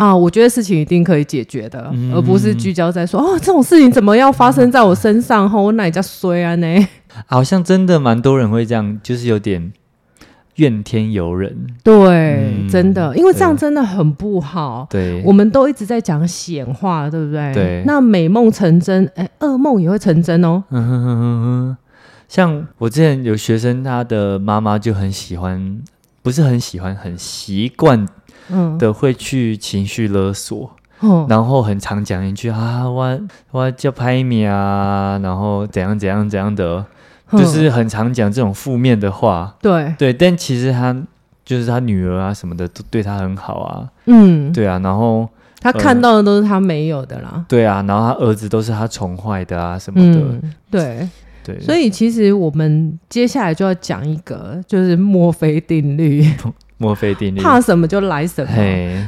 [0.00, 5.46] 啊，我觉得事情一定可以解决的，嗯、而不是聚焦在说哦，这种事情怎么要发生在我身上？
[5.48, 6.88] 后、嗯、我哪叫衰啊呢？
[7.26, 9.70] 好像真的蛮多人会这样，就是有点
[10.54, 11.54] 怨天尤人。
[11.84, 14.86] 对、嗯，真的，因为这样真的很不好。
[14.88, 17.52] 对，我们都一直在讲显化，对不对？
[17.52, 17.82] 对。
[17.84, 20.64] 那美梦成真，哎，噩梦也会成真哦。
[20.70, 21.76] 嗯哼哼哼哼。
[22.26, 25.82] 像我之前有学生，他的妈妈就很喜欢，
[26.22, 28.06] 不是很喜欢，很习惯。
[28.48, 30.70] 嗯，的会去情绪勒索，
[31.02, 36.84] 嗯，然后很常讲一句啊，我我叫拍米啊，然后怎样怎样怎样的，
[37.32, 39.54] 就是很常讲这种负面的话。
[39.60, 40.96] 对对，但其实他
[41.44, 43.88] 就是他女儿啊什么的都对他很好啊。
[44.06, 45.28] 嗯，对啊，然后
[45.60, 47.44] 他看到的都是他没有的啦。
[47.48, 50.20] 对啊，然后他儿子都是他宠坏的啊什么的。
[50.20, 51.08] 嗯，对
[51.44, 56.24] 对，所以其实我们接下来就要讲一个，就是墨菲定律。
[56.80, 58.50] 墨菲定律，怕什么就来什么。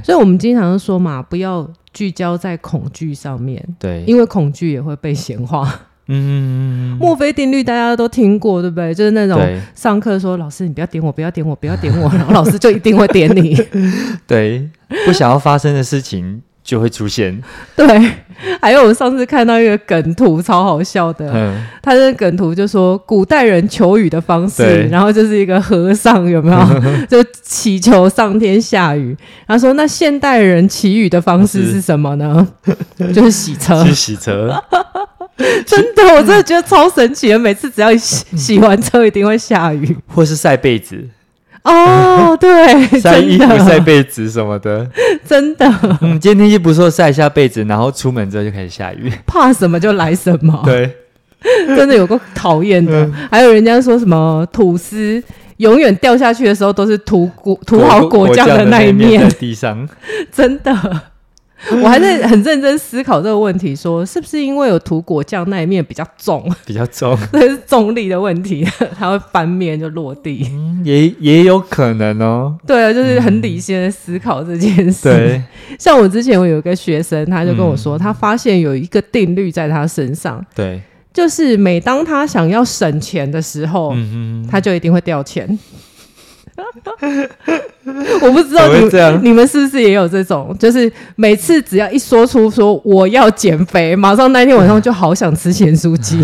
[0.04, 3.66] 所以，我们经常说嘛，不要聚焦在恐惧上面。
[3.78, 5.80] 对，因为恐惧也会被显化。
[6.08, 8.94] 嗯， 墨菲定律大家都听过，对不对？
[8.94, 9.40] 就是那种
[9.74, 13.56] 上课说，老师你不要点我，不要点我，不要点我，然后老师就一定会点你。
[14.28, 14.68] 对，
[15.06, 16.42] 不想要发生的事情。
[16.64, 17.42] 就会出现，
[17.75, 17.87] 对，
[18.61, 21.31] 还有我上次看到一个梗图，超好笑的。
[21.35, 26.59] 嗯，他的梗图就说古代人求雨的方式，然后就是一个和尚有没有？
[27.11, 29.16] 就祈求上天下雨。
[29.46, 32.46] 他说那现代人祈雨的方式是什么呢？
[32.98, 34.55] 是 就是洗车，去洗车。
[35.66, 37.38] 真的，我真的觉得超神奇的。
[37.38, 41.09] 每次只要洗洗完车，一定会下雨，或是晒被子。
[41.64, 44.88] 哦， 对，晒衣服、晒被子什么的，
[45.25, 45.66] 真的。
[46.01, 49.12] 嗯，今天天气不错，晒一下被子，然后出门之后就开始下雨。
[49.27, 50.61] 怕什么就来什么。
[50.64, 50.90] 对，
[51.77, 53.09] 真的有个讨厌的。
[53.31, 55.22] 还有人家说什么吐司
[55.59, 59.88] 永远掉下去的时候都是涂果涂好果酱的那一面，在地上，
[60.33, 60.72] 真的。
[61.70, 68.66] 我还在很认真思考这个问题说，说是不是因为有涂果酱那一面比较重， 比较重，这是重力的问题，
[68.98, 72.57] 它会翻面就落地，嗯、也也有可能哦。
[72.66, 75.09] 对啊，就是很理性的思考这件事。
[75.09, 75.42] 嗯、对，
[75.79, 80.81] 像我之前我有一个学生，他就跟我说、嗯，他发现有一个定律在他身上，对，
[81.12, 85.59] 就是每当他想要省钱的时候，嗯、他就一定会掉钱。
[88.20, 96.22] 我不知道你你们是不是也有这种，就是每次只要一说出说我要减肥，马上那天晚上就好想吃咸酥鸡。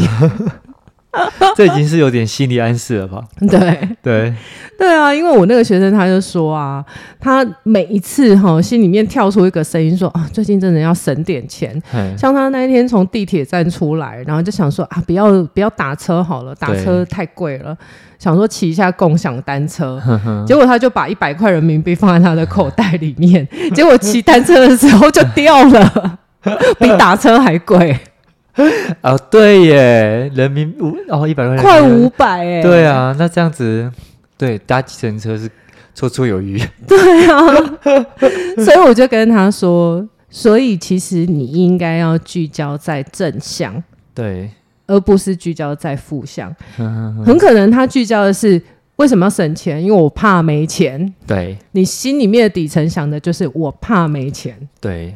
[1.56, 3.24] 这已经是有点心理暗示了吧？
[3.48, 4.34] 对对
[4.78, 6.84] 对啊，因为我那个学生他就说啊，
[7.18, 11.80] 他每一次哈心里面跳出一个声音说啊，最近真的要省点钱。
[12.16, 17.76] 像他那一天从地铁站出来，然后就想说啊，不要不要打车好了，打车太贵了，
[18.18, 20.00] 想说骑一下共享单车。
[20.46, 26.18] 结果他就把一百块人民币放在他的口袋里面，结果骑单车的时候就掉了，
[26.78, 27.98] 比打车还贵。
[29.02, 33.90] 哦，对耶，人民五哦一百块，快五百哎，对啊，那这样子，
[34.36, 35.48] 对搭计程车是
[35.96, 37.38] 绰绰有余， 对啊，
[38.64, 43.82] 所以我就跟他说，所以其实你应该要聚焦在正向，
[44.14, 44.50] 对，
[44.86, 46.54] 而不是聚焦在负向，
[47.24, 48.60] 很可能他聚焦的是
[48.96, 55.14] 为什么要省钱，因为我怕没钱，对，你心里面的底层想的就是我怕没钱，对，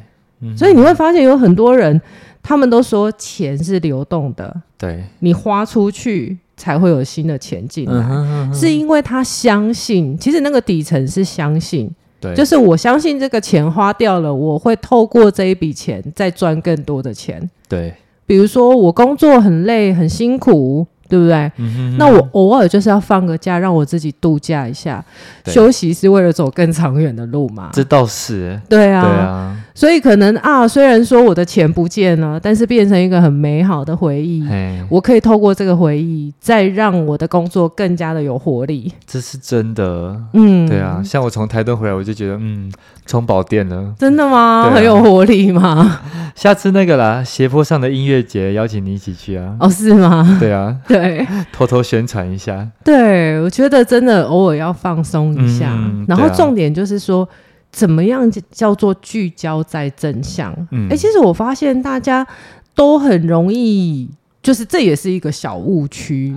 [0.56, 2.00] 所以你会发现有很多人。
[2.44, 11.88] 他们都说钱是流动的，对，你花出去才会有新的钱进来，嗯哼嗯哼，是因为他相信，其实那个底层是相信，
[12.20, 17.94] 对，就是我相信这个钱花掉了，我会透过这一笔钱再赚更多的钱，对，
[18.26, 20.84] 比如说我工作很累很辛苦。
[21.08, 21.50] 对不对？
[21.56, 25.04] 嗯哼那我偶尔就是要放个假，让我自己度假一下。
[25.46, 27.70] 休息是为了走更长远的路嘛？
[27.72, 28.60] 这倒是。
[28.68, 29.56] 对啊，对啊。
[29.74, 34.44] 所以可能啊，虽然说我的钱不见了，但是变成一个很美好的回忆。
[34.88, 38.92] 我可以透过这个回忆，再让我的工作更加的有活力。
[39.06, 40.16] 这是真的。
[40.34, 41.02] 嗯，对啊。
[41.04, 42.70] 像我从台东回来，我就觉得嗯，
[43.06, 43.94] 充饱电了。
[43.98, 44.68] 真的吗？
[44.68, 46.00] 啊、很有活力吗？
[46.36, 49.56] 下次那个啦，斜坡上的音乐节，邀请你一起去啊。
[49.58, 50.36] 哦，是吗？
[50.38, 50.76] 对啊。
[50.86, 51.01] 对。
[51.02, 52.66] 对，偷偷宣传一下。
[52.84, 57.28] 对，我觉得真的偶尔要放松一下，嗯、然后重点就是说，啊、
[57.70, 60.52] 怎么样叫做聚焦在正向？
[60.70, 62.26] 嗯，哎、欸，其实我发现大家
[62.74, 64.08] 都很容易，
[64.42, 66.34] 就是这也是一个小误区。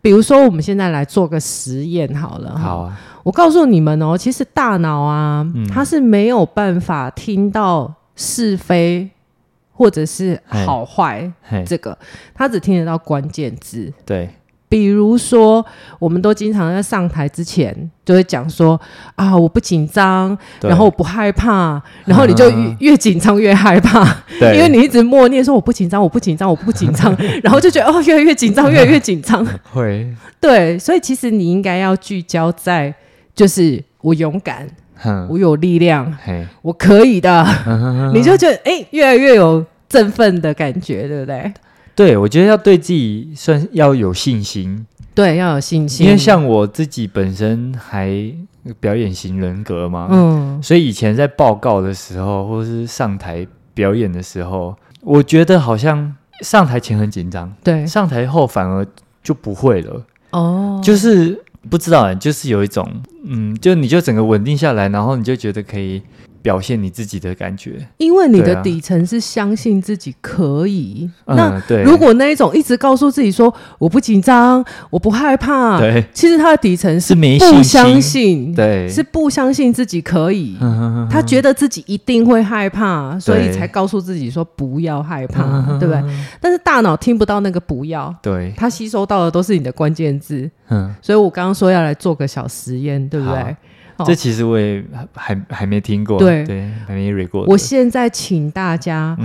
[0.00, 2.58] 比如说我们现在来做个实验好了。
[2.58, 9.10] 好啊，我告诉你们哦，其实大脑啊，嗯、它是没有办法听到是非。
[9.76, 11.30] 或者是好坏，
[11.66, 11.98] 这个
[12.32, 13.92] 他只听得到关键字。
[14.06, 14.30] 对，
[14.68, 15.64] 比如说，
[15.98, 18.80] 我们都经常在上台之前就会讲说
[19.16, 24.04] 啊，我不紧张，然后我不害怕，然后你就越越紧张越害怕，
[24.38, 29.44] 对，因为你一直默念说我不紧张，我不紧张，我不紧张， 然后就觉得哦，越来越紧张，越来越紧张。
[29.72, 30.08] 会，
[30.40, 32.94] 对，所以其实你应该要聚焦在，
[33.34, 34.68] 就是我勇敢。
[35.28, 36.46] 我有力量，嘿。
[36.62, 37.44] 我可以的，
[38.14, 41.52] 你就觉得哎、欸，越来越有振奋的感觉，对不对？
[41.94, 46.06] 对，我觉得要对自己算要有信心，对，要有信心。
[46.06, 48.10] 因为像我自己本身还
[48.80, 58.86] 表演型人格嘛，嗯，所以以前在报告的时候，或是上台表演的时候，我觉得好像上台前很紧张，对，上台后反而
[59.22, 61.43] 就不会了，哦，就是。
[61.70, 62.88] 不知道哎，就是有一种，
[63.24, 66.02] 嗯，就你就整个稳定下来，然后你就觉得可以。
[66.44, 71.10] 表现你自己的感觉，因为你的底层是相信自己可以。
[71.24, 80.58] 啊、那对，如果那一种一直告诉自己说我不紧张，我不害怕，对，其实他的底层是不相信，对，是不相信自己可以。
[80.60, 86.04] 嗯、他觉得自己一定会害怕，所以才告诉自己说不要害怕，嗯、对不对？
[86.42, 90.50] 但是大脑听不到那个不要，对，他吸收到的都是你的关键字。
[90.68, 93.56] 嗯，所以我刚刚说要来做个小实验，对不对？
[94.04, 94.82] 这其实我也
[95.14, 97.44] 还还没听过，对对，还没 read 过。
[97.46, 99.16] 我现在请大家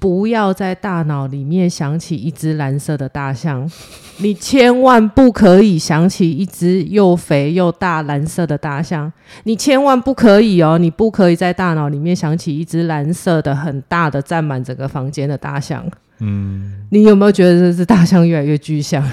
[0.00, 3.70] 不要在大脑里面想起一只蓝色的大象，
[4.18, 9.12] 你千万不可以想起一只又肥又大蓝色的大象，
[9.44, 15.84] 你千万不可以哦，你不可以在大脑里面想起一只蓝色的很大的占满整个房间的大象。
[16.18, 19.06] 嗯，你有没有觉得这只大象越来越具象？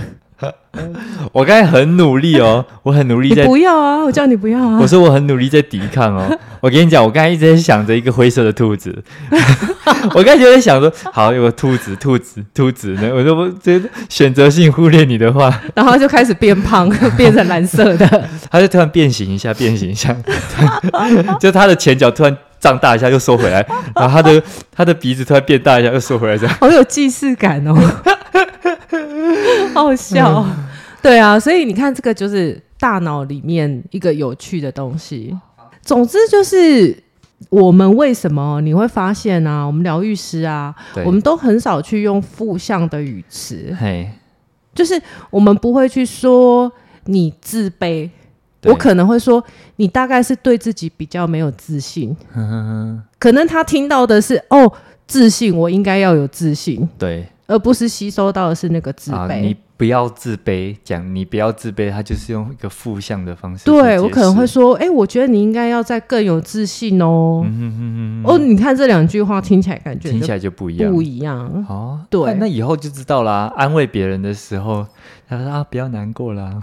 [1.31, 3.45] 我刚才很努力哦， 我很努力在。
[3.45, 4.03] 不要啊！
[4.03, 4.79] 我叫你不要啊！
[4.81, 6.39] 我说我很努力在抵抗哦。
[6.59, 9.03] 我跟你讲，我刚才一直在想着一个灰色的兔子。
[10.13, 13.09] 我刚才就在想说，好，有个兔子，兔子，兔子呢？
[13.13, 13.79] 我说我这
[14.09, 18.29] 选择性忽略你的话，然后就开始变胖， 变成蓝色的。
[18.49, 20.15] 他就突然变形一下，变形一下，
[21.39, 24.41] 就他的前脚突然胀大一下，又收回来，然后他的
[24.75, 26.55] 他的鼻子突然变大一下，又收回来，这样。
[26.59, 27.75] 好有既视感哦。
[29.75, 30.65] 好笑，嗯、
[31.01, 35.35] 对啊，所以你看，这个就是大脑里面一个有趣的东西。
[35.81, 36.95] 总之就是，
[37.49, 40.73] 我们为什么你会发现啊，我们疗愈师啊，
[41.05, 43.75] 我们都很少去用负向的语词，
[44.73, 46.71] 就是我们不会去说
[47.05, 48.09] 你自卑，
[48.63, 49.43] 我可能会说，
[49.75, 52.15] 你大概是对自己比较没有自信。
[53.19, 54.71] 可能他听到的是哦，
[55.05, 56.87] 自信，我应该要有自信。
[56.97, 57.27] 对。
[57.53, 59.15] 而不是吸收到的是那个自卑。
[59.15, 63.65] 啊、你不要自卑，讲你不要自卑，他就是用一个负向的方式。
[63.65, 67.43] 对，我可能会说，哎、欸，我觉得你应该要再更有自信哦。
[67.45, 72.01] 嗯哼哼哼哦，你看这两句话听起来感觉听起来就不一样，不一样哦。
[72.09, 73.53] 对、啊，那以后就知道啦。
[73.55, 74.87] 安慰别人的时候，
[75.29, 76.59] 他说啊，不要难过啦。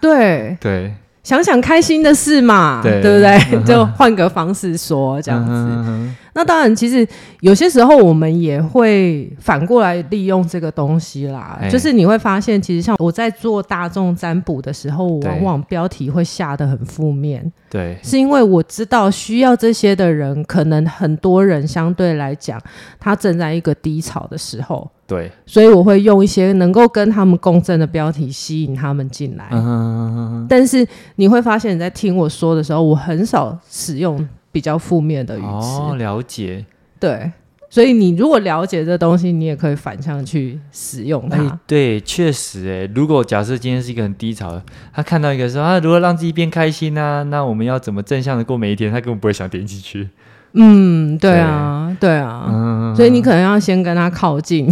[0.00, 0.94] 对 对。
[1.22, 3.58] 想想开心的事嘛，对，对不对？
[3.58, 5.52] 嗯、就换个方式说这样子。
[5.52, 7.06] 嗯、那当然，其实
[7.40, 11.58] 有些时候我们也会反过来利用这个东西啦。
[11.60, 17.52] 欸、就是你会发现，其实像我在做大众占卜的时候，往往标题会下得很负面。
[17.68, 22.58] 对，是因为我知道需要这些的人，可能很多人相对来讲，
[22.98, 24.90] 他正在一个低潮的时候。
[25.10, 29.48] 对，所以我会用一些能够跟他们共振的标题吸引他们进来。
[29.50, 35.46] 嗯但是你会发现你在听我说的时候，我很少使用比较负面的语词。
[35.46, 36.64] 哦，了解。
[37.00, 37.32] 对，
[37.68, 41.38] 所以你如果了解这东西，你也可以反向去使用它。
[41.42, 47.22] 欸、对，确实，哎，如果假设今天是一个很低潮的，他看到一个说啊，如何让自己变开心呢、啊？
[47.24, 48.92] 那我们要怎么正向的过每一天？
[48.92, 50.08] 他根本不会想点进去。
[50.52, 52.46] 嗯，对啊，对，对啊。
[52.48, 54.68] 嗯，所以你可能要先跟他靠近。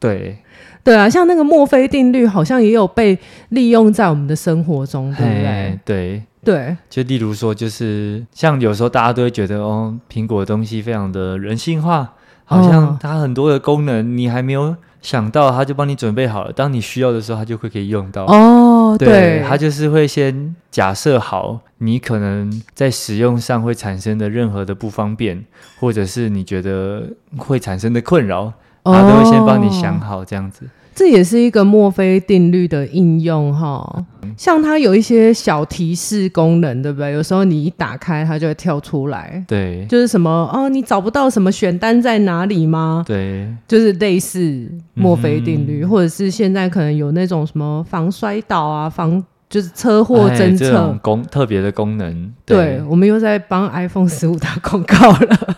[0.00, 0.38] 对，
[0.82, 3.16] 对啊，像那个墨菲定律，好像也有被
[3.50, 5.78] 利用在我们的生活中，对不对？
[5.84, 12.14] 对对，就例如说，就是像有时候大家都会觉得，哦，苹果的东西非常的人性化，
[12.46, 18.24] 好像它很多的功能，哦，你还没有想到，它就帮你准备好了，当你需要的时候，它就会可以用到。
[18.24, 25.44] 哦，对，对，它就是会先假设好，你可能在使用上会产生的任何的不方便，
[25.78, 28.50] 或者是你觉得会产生的困扰。
[28.84, 30.64] 他都会先帮你想好这样子，
[30.94, 34.04] 这也是一个墨菲定律的应用哈。
[34.36, 37.12] 像它有一些小提示功能，对不对？
[37.12, 39.42] 有时候你一打开，它就会跳出来。
[39.46, 43.04] 对，就是什么哦，你找不到什么选单在哪里吗？
[43.06, 52.32] 对，就是类似墨菲定律，嗯、或者是现在可能有那种什么防摔倒啊、防就是车祸侦测功特别的功能。
[52.46, 55.56] 对，对我们又在帮 iPhone 十五打广告了。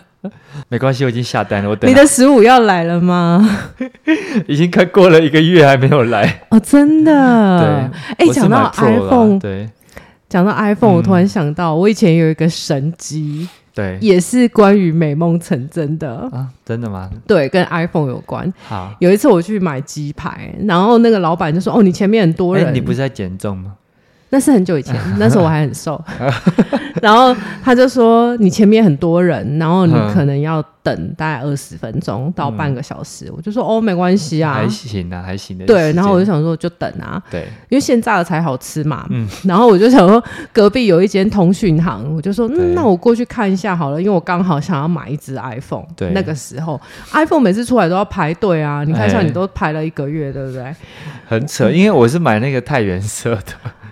[0.73, 1.69] 没关系，我已经下单了。
[1.69, 3.47] 我等你的十五要来了吗？
[4.47, 7.91] 已经快过了一个月还没有来哦，真的。
[8.17, 9.69] 对，哎，讲到 iPhone，对，
[10.27, 17.07] 讲到 iPhone，我突然想到，我以前有一个神机，对，也是关于美梦成真的啊，真的吗？
[17.27, 18.51] 对，跟 iPhone 有关。
[18.67, 23.73] 好，有一次我去买鸡排，然后那个老板就说：“哦，你前面很多人，你不是在减重吗？”
[24.33, 26.03] 那是很久以前， 那时候我还很瘦。
[27.03, 33.25] 然后他就说：“你前面很多人，然后你可能要等大概二十分钟到半个小时。
[33.27, 39.05] 嗯”我就说：“哦，没关系啊，还行啊，还行的。”对，然后我就想说就等啊，对，因为现炸的才好吃嘛。
[39.11, 46.79] 嗯，然后我就想说隔壁有一间通讯行，我就说：“嗯，那我过去看一下好了，因为我刚好想要买一只 iPhone。”对，那个时候
[47.11, 50.73] iPhone 每次出来都要排队啊，你看像你都排了一个月，对不对？
[51.27, 53.43] 很扯，因为我是买那个太原色的。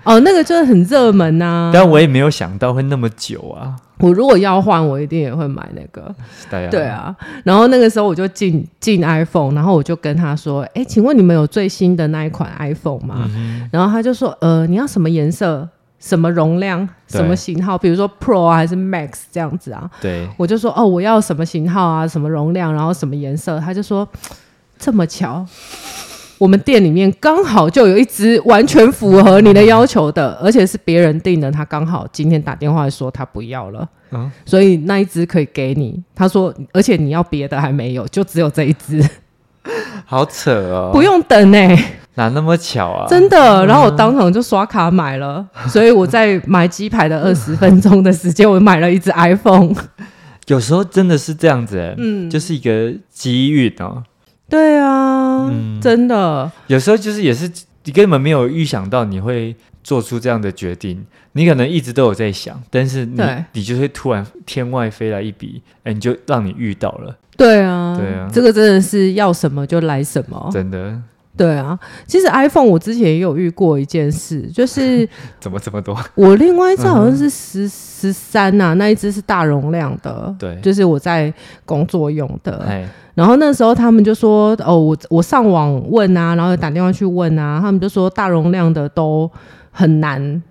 [0.04, 3.76] 哦，那个就是很热门呐、啊，但我也没有想到会那么久啊。
[4.00, 6.14] 我如果要换，我一定也会买那个。
[6.50, 17.78] 对啊，然后那个时候我就进进 iPhone，然后我就跟他说：“哎，请问你们有最新的那一款 iPhone 吗？”嗯、然后他就说：“呃，你要什么颜色、什么容量、什么型号？
[17.78, 24.08] 比如说 Pro 啊，还是 Max 这样子啊？”对，我就说：“哦，我要什么型号啊，什么容量，然后什么颜色？”他就说
[24.80, 25.46] ：“这么巧。”
[26.41, 36.01] 我们店里面刚好就有一只完全符合你的要求的，而且是别人订的，他刚好今天打电话说他不要了，啊，所以那一只可以给你。
[36.15, 39.08] 他说，而且你要别的还没有，就只有这一只，
[40.04, 41.77] 好扯哦， 不用等哎，
[42.15, 43.06] 哪那么巧啊？
[43.08, 49.75] 真的，然后我当场就刷卡买了，所以我在买鸡排的二十分钟的时间，我买了一只 iPhone。
[50.47, 54.01] 有时候真的是这样子，嗯，就是一个机遇哦。
[54.52, 57.50] 对啊，嗯、真的，有时候就是也是
[57.86, 63.45] 你根本没有预想到你会做出这样的决定，你可能一直都有在想，但是你对。
[63.54, 67.18] 你就会突然天外飞来一笔，哎，你就让你遇到了。
[67.38, 71.02] 对啊，对啊，这个真的是要什么就来什么，真的。
[71.42, 75.98] 对啊，其实 iPhone 我之前也有遇过一件事， 就是怎么这么多？
[76.14, 81.34] 我另外一只好像是十十三呐，那一只是大容量的，对，就是我在
[81.66, 82.64] 工作用的。
[83.16, 89.30] 然后那时候他们就说：“哦，我我上网问啊，然后打电话去问啊，他们就说大容量的都
[89.72, 90.44] 很难，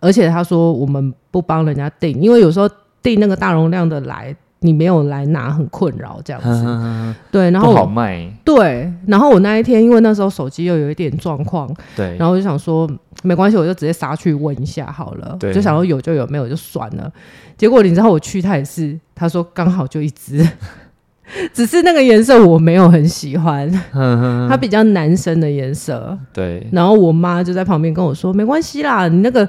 [0.00, 2.68] 而且他说我们不帮人家订，因为有时候
[3.02, 7.14] 订那个大容量的来，你没有来拿很困扰这样子。
[7.30, 8.30] 对，然后不好卖。
[8.44, 12.88] 对，然后我那一天因为那时候手机又有一点状况，对，然后我就想说
[13.22, 15.36] 没关系，我就直接杀去问一下好了。
[15.38, 17.12] 对，就想说有就有，没有就算了。
[17.56, 20.46] 结果你知道我去，他也是，他说刚好就一只。
[21.52, 23.70] 只是那个颜色我没有很喜欢，
[24.48, 26.18] 它比较男生的颜色。
[26.32, 29.46] 对，然后我妈就在旁边跟我说：“没关系啦，你那个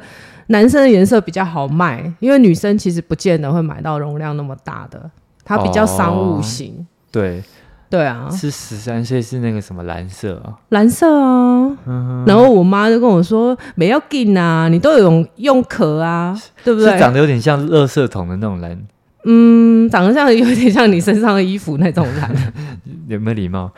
[0.50, 5.10] 男生的颜色比较好卖，因为女生其实不见得会买到容量那么大的，
[5.44, 6.74] 它比较商务型。
[6.80, 7.44] 哦”对，
[7.90, 10.58] 对啊，是十三岁是那个什么蓝色啊？
[10.70, 11.78] 蓝色啊。
[12.26, 18.80] 然后我妈就跟我说：“没要进啊，你都有用用壳啊，对不对？”是长得有点像垃圾桶的那种蓝。
[19.26, 22.32] 嗯，长得像有点像你身上的衣服那种蓝，
[23.10, 23.70] 有没有礼貌？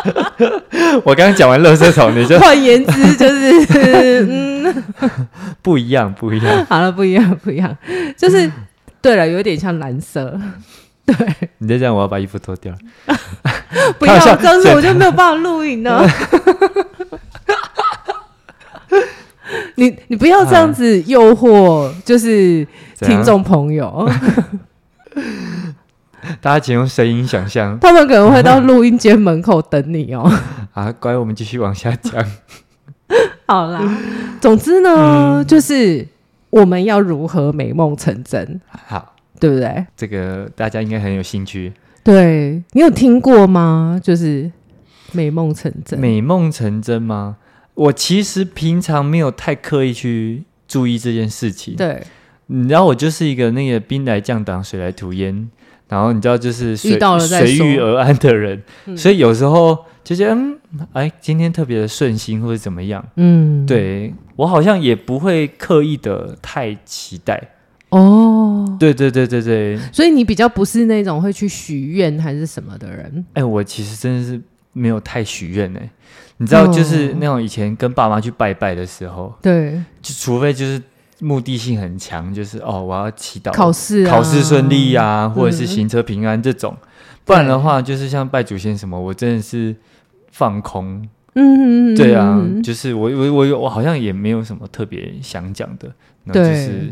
[1.04, 4.84] 我刚刚讲完垃圾桶，你就 换言之就是嗯，
[5.62, 6.66] 不一样，不一样。
[6.66, 7.74] 好了，不一样，不一样，
[8.16, 8.50] 就是
[9.00, 10.38] 对了，有点像蓝色。
[11.06, 11.14] 对，
[11.58, 12.74] 你再这样，我要把衣服脱掉。
[13.98, 16.06] 不要，这样子我就没有办法录影了。
[19.76, 22.66] 你你不要这样子诱惑，就是。
[23.00, 24.08] 听众朋友，
[26.40, 30.30] 大家请用声音想象，他们可能会到录音间门口等你哦。
[30.72, 32.24] 啊，乖，我们继续往下讲。
[33.46, 33.98] 好啦，
[34.40, 36.06] 总之呢，嗯、就是
[36.50, 38.60] 我们要如何美梦成真？
[38.86, 39.86] 好，对不对？
[39.96, 41.72] 这个大家应该很有兴趣。
[42.02, 44.00] 对，你有听过吗？
[44.02, 44.50] 就是
[45.12, 47.36] 美梦成真，美梦成真吗？
[47.74, 51.76] 我其实平常没有太刻意去注意这件事情。
[51.76, 52.02] 对。
[52.48, 55.50] 你知道我就是一个那个兵来将挡，水来土掩，
[55.88, 60.58] 然后你知道就是随随遇而安的人，嗯、所以有时候就觉得嗯，
[60.92, 67.42] 哎，今天特别的顺心或者怎么样，嗯，对我好像也不会刻意的太期待。
[67.88, 74.40] 哦，对对对对对，所以你比较不是那种会去许愿还是什么的人，哎，我其实真的是
[74.72, 75.90] 没有太许愿哎，
[76.36, 80.80] 你知道就是那种以前跟爸妈去拜拜的时候，对，就除非就是。
[81.20, 86.76] 目的性很强，就是哦，我要祈祷考试、啊、考试顺利呀、啊，或者是行车平安这种。
[86.80, 86.88] 嗯、
[87.24, 89.74] 不然的话，就是像拜祖先什么，我真的是
[90.30, 91.08] 放空。
[91.34, 95.90] 嗯，对啊，就是我我我我好像也没有什么特别想讲的，
[96.24, 96.90] 那就是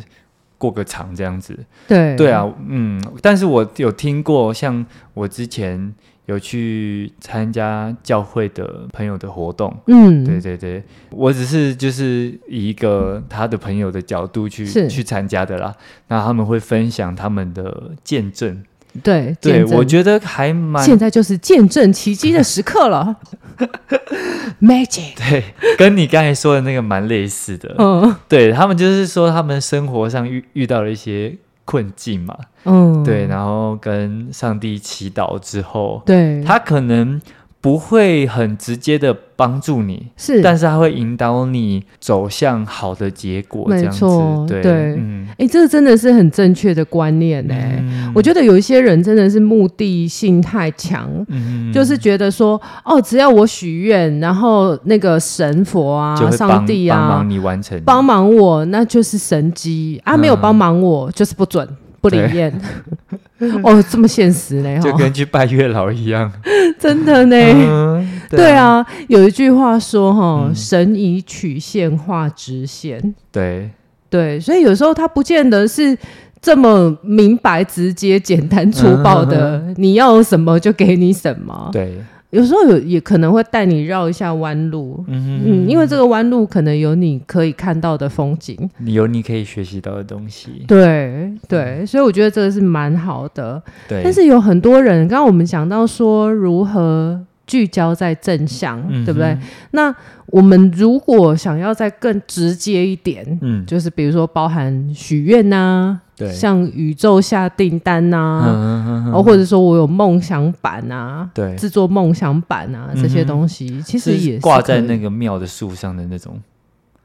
[0.59, 1.59] 过个场这样子。
[1.89, 5.95] 对对啊，嗯，但是我有听过，像我之前。
[6.27, 15.75] 有去参加教会的朋友的活动，嗯，对对对，我只是就是以一个他的朋友的角度去是去参加的啦。
[16.09, 18.64] 那他们会分享他们的见证，
[19.03, 20.83] 对对，我觉得还蛮。
[20.83, 23.16] 现在就是见证奇迹的时刻了，
[24.62, 25.14] Magic。
[25.16, 25.45] 对，
[25.77, 31.37] 跟你刚才说的那个蛮类似的，嗯，对他们就是说他们生活上遇遇到了一些。
[31.64, 37.20] 困境嘛，嗯，对，然后跟上帝祈祷之后，对，他可能
[37.60, 44.06] 不会很直接的帮助你，是，但是他会引导你走向好的结果，这样子，
[44.46, 47.54] 对，嗯，哎，这个真的是很正确的观念呢。
[47.56, 60.00] 嗯，我觉得有一些人真的是目的性太强，嗯，就是觉得说，哦，只要我许愿，然后那个神佛啊、上帝啊，帮忙你完成，帮忙我，那就是神机。
[60.04, 61.68] 啊，没有帮忙我就是不准。
[62.00, 62.52] 不灵验。
[63.64, 64.78] 哦，这么现实呢？
[64.84, 66.30] 就跟去拜月老一样，
[66.78, 67.36] 真的呢。
[67.36, 73.14] 嗯、对，啊对啊，有一句话说哈，嗯、神以曲线画直线。
[73.32, 73.70] 对。
[74.10, 75.96] 对，所以有时候他不见得是
[76.45, 81.70] 这么明白、直接、简单、粗暴的，嗯、你要什么就给你什么。
[81.72, 81.95] 对。
[82.30, 90.64] 有时候有也可能会带你绕一下弯路，嗯，因为这个弯路可能有你可以看到的风景，有你可以学习到的东西。
[90.66, 93.62] 对对，所以我觉得这个是蛮好的。
[93.88, 99.36] 对，但是有很多人，刚刚我们讲到说如何聚焦在正向，嗯、对不对？
[99.72, 99.95] 那
[100.26, 106.01] 我们如果想要再更直接一点，嗯，就是比如说包含许愿呐。
[106.16, 116.40] 对，像宇宙下订单呐、啊，嗯、哦，或者说我有梦想版啊，对，制作梦想版啊，这些东西、嗯、其实也是挂在那个庙的树上的那种。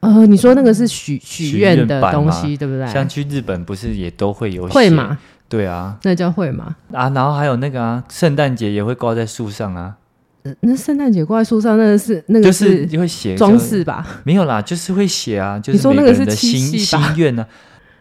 [0.01, 2.85] 呃，你说那个是许许愿的东西，对不对？
[2.85, 5.17] 像去日本不是也都会有会吗？
[5.49, 6.75] 对啊，那叫会吗？
[6.93, 9.95] 啊，然后还有那个啊，圣诞节也会挂在树上啊。
[10.43, 14.05] 呃、那圣诞节挂在树上，那个是那个是会写装饰吧？
[14.23, 17.45] 没有啦，就是会写啊，就是每个人的心心愿呢。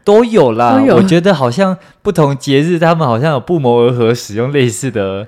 [0.05, 5.27] 都有啦，有我觉得好像不同节日，他们好像有不谋而合，使用类似的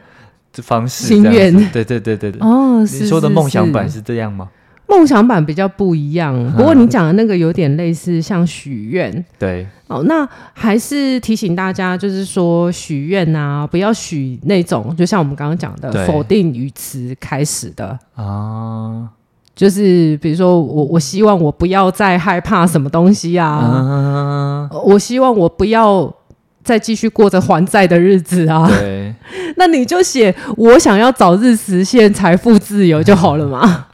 [0.55, 1.05] 方式。
[1.05, 2.41] 心愿，对对对对对。
[2.41, 4.49] 哦，你说的梦想版是这样吗？
[4.91, 9.25] 梦想版比较不一样，不过你讲的那个有点类似，像许愿。
[9.39, 17.97] 对，哦，那还是提醒大家，就是说许愿啊，不要许那种，就像我们刚刚讲的否定语词开始的。
[18.17, 19.09] 啊，
[19.55, 24.71] 就是比如说我我希望我不要再害怕什么东西啊，啊。
[24.85, 26.13] 我希望我不要
[26.65, 28.69] 再继续过着还债的日子啊。
[28.69, 29.15] 对，
[29.57, 33.87] 那你就写我想要早日实现财富自由就好了嘛。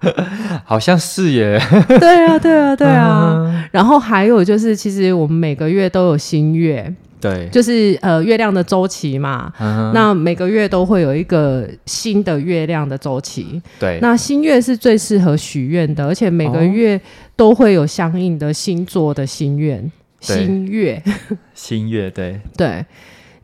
[0.64, 1.58] 好像是耶，
[1.98, 3.68] 对啊，对啊，对啊。
[3.72, 9.52] 然后还有就是，其实我们每个月都有新月，对，就是呃月亮的周期嘛。
[9.94, 13.98] 那每个月都会有一个新的月亮的周期，对。
[14.02, 17.00] 那新月是最适合许愿的，而且每个月
[17.34, 19.90] 都会有相应的星座的心愿，
[20.20, 21.02] 新月，
[21.54, 22.84] 新月，对，对。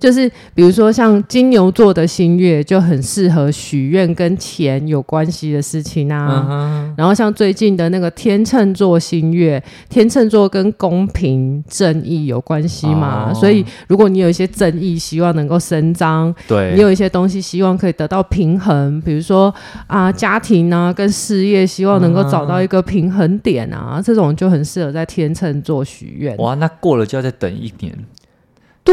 [0.00, 6.48] 就是比如说像金牛座的新月就很适合许愿跟钱有关系的事情啊。
[6.48, 6.94] Uh-huh.
[6.96, 13.36] 然后像最近的那个天秤座新月，天秤座跟公平正义有关系嘛，oh.
[13.38, 19.54] 所以如果你有一些正义，希望能够伸张，对，你有一些东西希望可以得到平衡，比如说
[19.86, 24.04] 啊家庭啊跟事业，希望能够找到一个平衡点啊，uh-huh.
[24.04, 26.34] 这种就很适合在天秤座许愿。
[26.38, 27.94] 哇，那过了就要再等一年。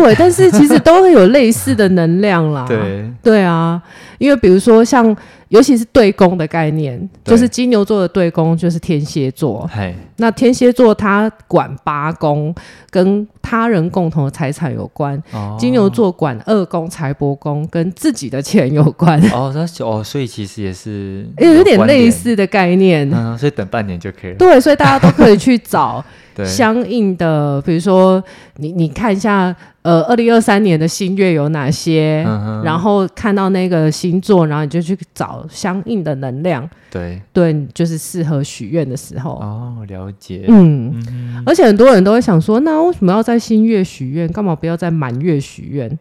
[0.01, 2.65] 对，但是其实都会有类似的能量啦。
[2.69, 3.81] 对，对啊，
[4.17, 5.15] 因为比如说像，
[5.49, 9.69] 尤其是对宫的概念，就是金牛座的对宫就是天蝎座。
[10.17, 12.53] 那天蝎座它管八宫，
[12.89, 15.21] 跟他人共同的财产有关。
[15.31, 15.55] 哦。
[15.59, 19.19] 金牛座管二宫财帛宫，跟自己的钱有关。
[19.31, 23.09] 哦，那哦，所以其实也是 有，有点类似的概念。
[23.13, 24.37] 嗯，所以等半年就可以了。
[24.37, 26.03] 对，所以大家都可以去找。
[26.45, 28.23] 相应的，比如说
[28.57, 39.31] 你你看一下，呃，二零二三年的新月有哪些，嗯，然后看到那个星座，然后你就去找相应的能量，对对，就是适合许愿的时候。
[39.31, 40.45] 哦，了解。
[40.47, 44.31] 嗯，嗯，而且很多人都会想说，那为什么要在新月许愿？
[44.31, 45.99] 干嘛不要在满月许愿？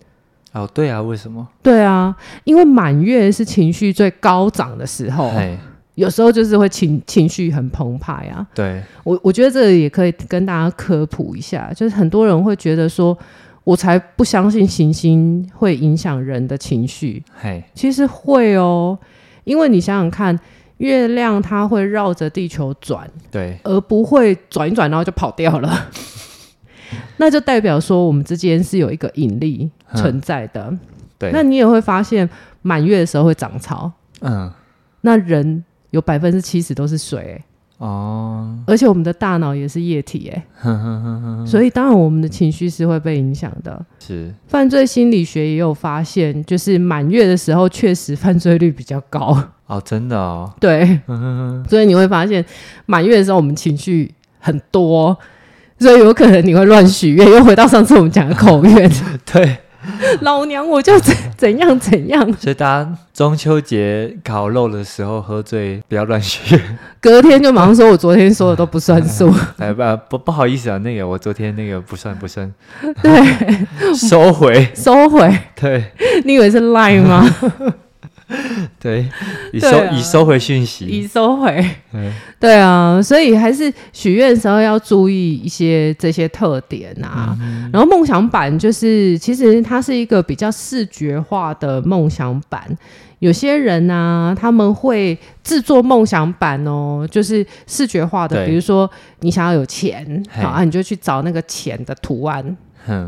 [0.52, 1.46] 哦，对啊，为什么？
[1.62, 2.14] 对啊，
[2.44, 5.32] 因为满月是情绪最高涨的时候。
[5.96, 13.16] 有时候就是会情情绪很澎湃啊，对，我我觉得这个也可以跟大家科普一下，就是很多人会觉得说，
[13.64, 18.98] 我才不相信行星会影响人的情绪，嘿，其实会哦，
[19.46, 20.38] 因为你想想看，
[20.76, 25.88] 月亮它会绕着地球转，对，而不会转一转然后就跑掉了，
[27.16, 30.70] 那就代表说我们之间是有一个引力存在的，
[31.18, 32.28] 对，那你也会发现
[32.60, 33.90] 满月的时候会涨潮，
[34.20, 34.52] 嗯，
[35.00, 35.64] 那人。
[35.90, 37.44] 有百分之七十都是水、欸、
[37.78, 43.84] 哦，而且我们的大脑也是液体哎、欸， 所以当然我们的情绪是会被影响的。
[43.98, 44.32] 是。
[44.46, 49.36] 犯罪心理学也有发现，就是满月的时候确实犯罪率比较高。
[49.66, 51.00] 哦，真的哦， 对，
[51.68, 52.42] 所以你会发现
[52.86, 55.14] 满月的时候我们情绪很多，
[55.78, 58.90] 所以有可能你会乱许愿，又回到上次我们讲的口愿，
[59.30, 59.58] 对。
[60.22, 66.60] 老娘我就怎怎样怎样，所以大家中秋节烤肉的时候喝醉，不要乱学。
[67.00, 69.32] 隔天就马上说，我昨天说的都不算数。
[69.58, 72.52] 哎不不不好意思啊，那个我昨天那个不算不算。
[73.02, 73.12] 对，
[73.94, 75.32] 收回收回。
[75.54, 75.84] 对，
[76.24, 77.24] 你以为是 line 吗？
[78.80, 79.08] 对，
[79.52, 81.64] 已收、啊、已收回讯息，已收回。
[82.40, 87.36] 对啊，所以还是许愿的时候要注意一些这些特点啊。
[87.40, 92.62] 嗯、然后梦想版就是，其实它是一个比较视觉化的梦想版。
[93.20, 102.56] 有些人呢、啊，他们会制作梦想版哦，就是视觉化的，比如说你想要有钱，好啊，你就去找那个钱的图案。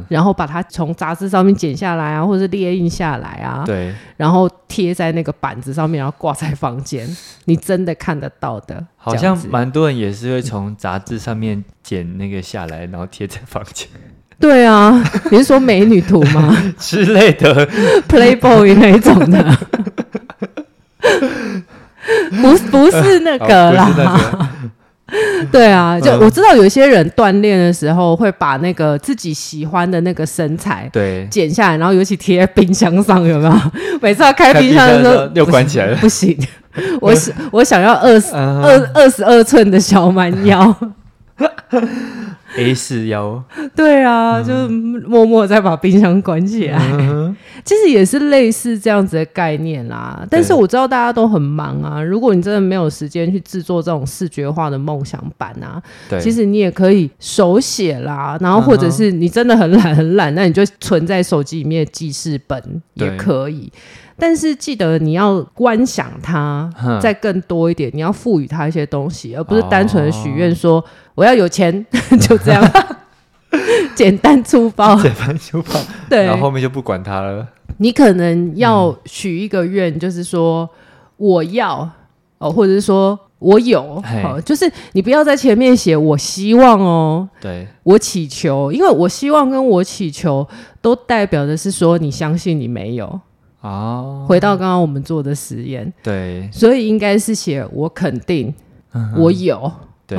[0.09, 7.09] 然后把它从杂志上面剪下来啊，或者是列印下来啊，对，然后贴在那个板子上面，然后挂在房间，
[7.45, 8.85] 你真的看得到的。
[8.97, 13.89] 好像蛮多人也是会从杂志上面剪那个下来，然后贴在房间。
[14.41, 16.57] 对啊，你是说美女图吗？
[16.79, 17.67] 之类的
[18.09, 19.59] ，Playboy 那一种的，
[22.41, 24.48] 不不是那个啦。
[25.51, 33.53] 对啊，就我知道有一些人锻炼的时候会把那个自己喜欢的那个身材对剪下来，然后尤其贴在冰箱上，有没有？
[34.03, 36.37] 每次要开冰箱的时候又关起来了， 不行，
[37.01, 40.75] 我想我想要二十二二十二寸的小蛮腰。
[42.57, 43.41] A 四腰，
[43.77, 44.53] 对啊，就
[45.07, 50.27] 默默再把冰箱关起来，嗯，其实也是类似这样子的概念啦。
[50.31, 55.81] 但是我知道大家都很忙啊，如果你真的没有时间去制作这种视觉化的梦想版啊，
[56.21, 63.71] 其实你也可以手写啦，然后或者是你真的很懒很懒，那你就存在手机里面的记事本也可以。
[64.19, 66.69] 但是记得你要观想它
[67.01, 71.87] 再更多一点，你要赋予它一些东西，而不是单纯的许愿说我要有钱，
[72.21, 72.63] 就这样，
[73.95, 77.47] 简单粗暴，简单粗暴，对，然后后面就不管它了。
[77.79, 80.69] 你可能要许一个愿，就是说
[81.17, 81.89] 我要
[82.39, 83.19] 哦，或者是说。
[83.41, 90.45] 我有，好，就是你不要在前面写我希望哦，对，我祈求，因为我希望跟我祈求
[90.83, 93.21] 都代表的是说你相信你没有
[93.61, 94.25] 哦。
[94.29, 98.53] 回到刚刚我们做的实验，对，所以应该是写我肯定
[99.17, 99.71] 我有，
[100.07, 100.19] 对，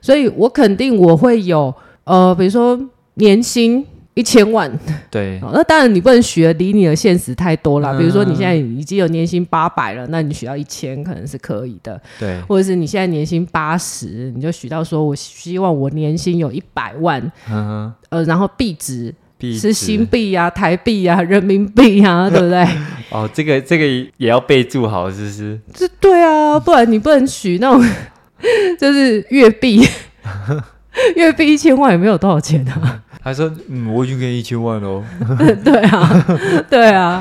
[0.00, 1.74] 所以我肯定我会有，
[2.04, 2.78] 呃，比如说
[3.14, 3.86] 年薪。
[4.14, 4.70] 一千万，
[5.08, 7.94] 对，那当然你不能许的离你的现实太多了。
[7.94, 11.98] 嗯、比如说你现在已经有年薪八百了，那你许到一千可能是可以的。
[12.18, 19.14] 对，或者是你现在年薪八十，你就许到说，我希望我年薪有一百万，嗯，呃，然后币值
[19.58, 22.66] 是新币啊、台币啊、人民币啊， 对不对？
[23.10, 23.84] 哦，这个这个
[24.16, 25.60] 也要备注好，是不是？
[25.74, 27.84] 这对啊，不然你不能取那种
[28.78, 29.84] 就是月币，
[31.16, 33.02] 月币一千万也没有多少钱啊。
[33.22, 35.04] 他说：“嗯，我已经给你一千万喽。”
[35.62, 36.26] 对啊，
[36.70, 37.20] 对啊，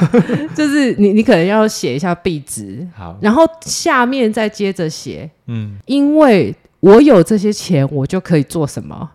[0.55, 9.09] 就是你，你可能要写一下币值，好，然后下面再接着写，嗯，因为我有这些钱，我就可以做什么？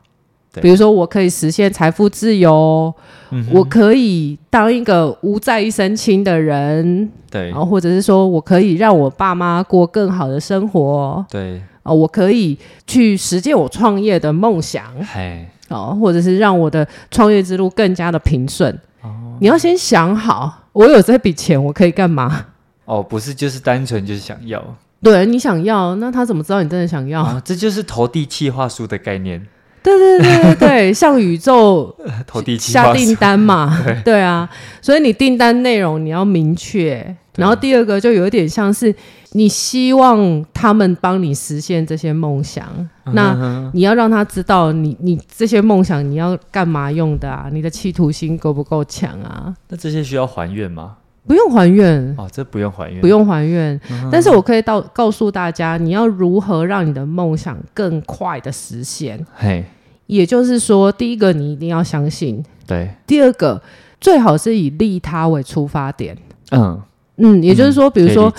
[0.55, 2.95] 对比如说，我可以实现财富自由，
[3.31, 15.47] 嗯、我可以当一个无债一身轻的人，对，然后或者是说我可以让我爸妈过更好的生活，对，啊，我可以去实践我创业的梦想，嘿。
[15.71, 18.71] 哦，或者是让我的创业之路更加的平顺。
[19.01, 19.09] 哦，
[19.41, 22.47] 你要先想好，我有这笔钱，我可以干嘛？
[22.85, 24.63] 哦，不是，就是单纯就是想要。
[25.03, 27.23] 对，你想要，那他怎么知道你真的想要？
[27.23, 29.45] 哦，这就是投递企划书的概念。
[29.85, 31.95] 对对对对对， 向宇宙
[32.26, 33.78] 投递下订单嘛。
[33.85, 34.49] 对，对啊，
[34.82, 37.16] 所以你订单内容你要明确。
[37.37, 38.93] 然后第二个就有一点像是。
[39.37, 42.68] 你希望他们帮你实现这些梦想，
[43.05, 47.49] 嗯、那你要让他知道你你这些梦想你要干嘛用的啊？
[47.51, 49.53] 你的企图心够不够强啊？
[49.66, 50.99] 那这些需要还愿吗？
[51.26, 53.74] 不用还愿哦，这不用还愿，不用还愿。
[53.91, 59.18] 嗯、但是我可以到告诉大家，你要如何让你的梦想更快的实现。
[59.35, 59.64] 嘿，
[60.07, 62.91] 也就是说，第一个你一定要相信，对。
[63.07, 63.63] 第二个
[64.01, 66.17] 最好是以利他为出发点。
[66.51, 66.81] 嗯
[67.17, 68.33] 嗯，也就是说，嗯、比如说。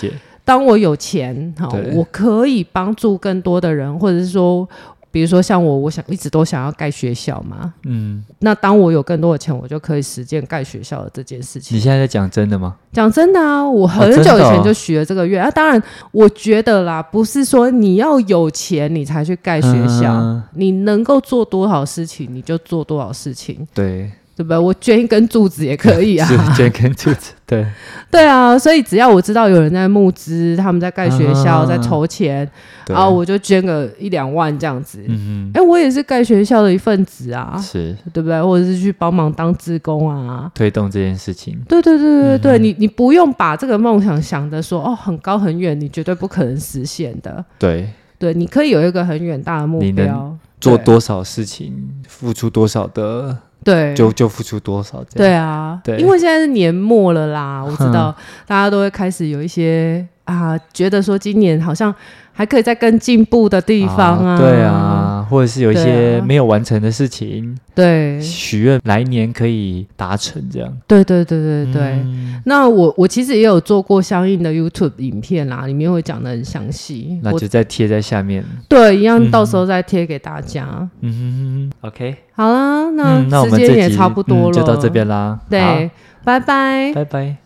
[0.47, 4.69] 当我有钱，好，我可以帮助更多的人，或者是说，
[5.15, 11.77] 比如说像我，我想一直都想要盖学校嘛，嗯，那当我有更多的钱，我就可以实践盖学校的这件事情。
[11.77, 12.75] 你现在在讲真的吗？
[12.91, 15.51] 讲真的啊，我很久以前就许了这个愿、哦哦、啊。
[15.51, 23.65] 当然，我觉得啦，不是说你要有钱你才去盖学校，嗯、你能够做多少事情你就做多少事情。
[23.73, 24.11] 对。
[24.35, 24.57] 对不对？
[24.57, 26.27] 我捐一根柱子也可以啊，
[26.57, 27.65] 捐一根柱子，对，
[28.11, 28.57] 对啊。
[28.59, 32.45] 所以只要我知道有人在募资，他们在盖学校，啊、在筹钱，
[32.85, 34.99] 对然后我就捐个一两万这样子。
[35.07, 35.15] 嗯
[35.47, 38.43] 嗯哎哼，我也是盖学校的一份子啊，是对不对？
[38.43, 41.57] 或者是去帮忙当志工啊，推动这件事情。
[41.67, 47.43] 对对对对对，嗯、你你不用把这个梦想想的说哦很高很远，你绝对不可能实现的。
[47.57, 51.73] 对对，你可以有一个很远大的目标，做多少事情，
[52.07, 53.37] 付出多少的。
[53.65, 55.27] 对，就就付出多少这样？
[55.27, 58.11] 对啊，对，因为现在是年末了啦， 我知道。
[58.11, 61.93] 哼大家都会开始有一些啊，觉得说今年好像
[62.31, 64.94] 还可以再更进步的地方啊，啊，对啊，
[65.29, 70.71] 或者是有一些没有完成的事情，对，许愿来年可以达成这样。
[70.87, 78.43] 对对对对对，嗯、那我我其实也有做过相应的 YouTube 影片啦，里面会讲的很详细，那就再贴在下面。
[78.67, 80.65] 对，一样到时候再贴给大家。
[81.01, 82.15] 嗯哼嗯哼，OK。
[82.33, 85.39] 好啦，那时间也差不多了，嗯、就到这边啦。
[85.49, 85.89] 对，
[86.23, 87.44] 拜拜，拜拜。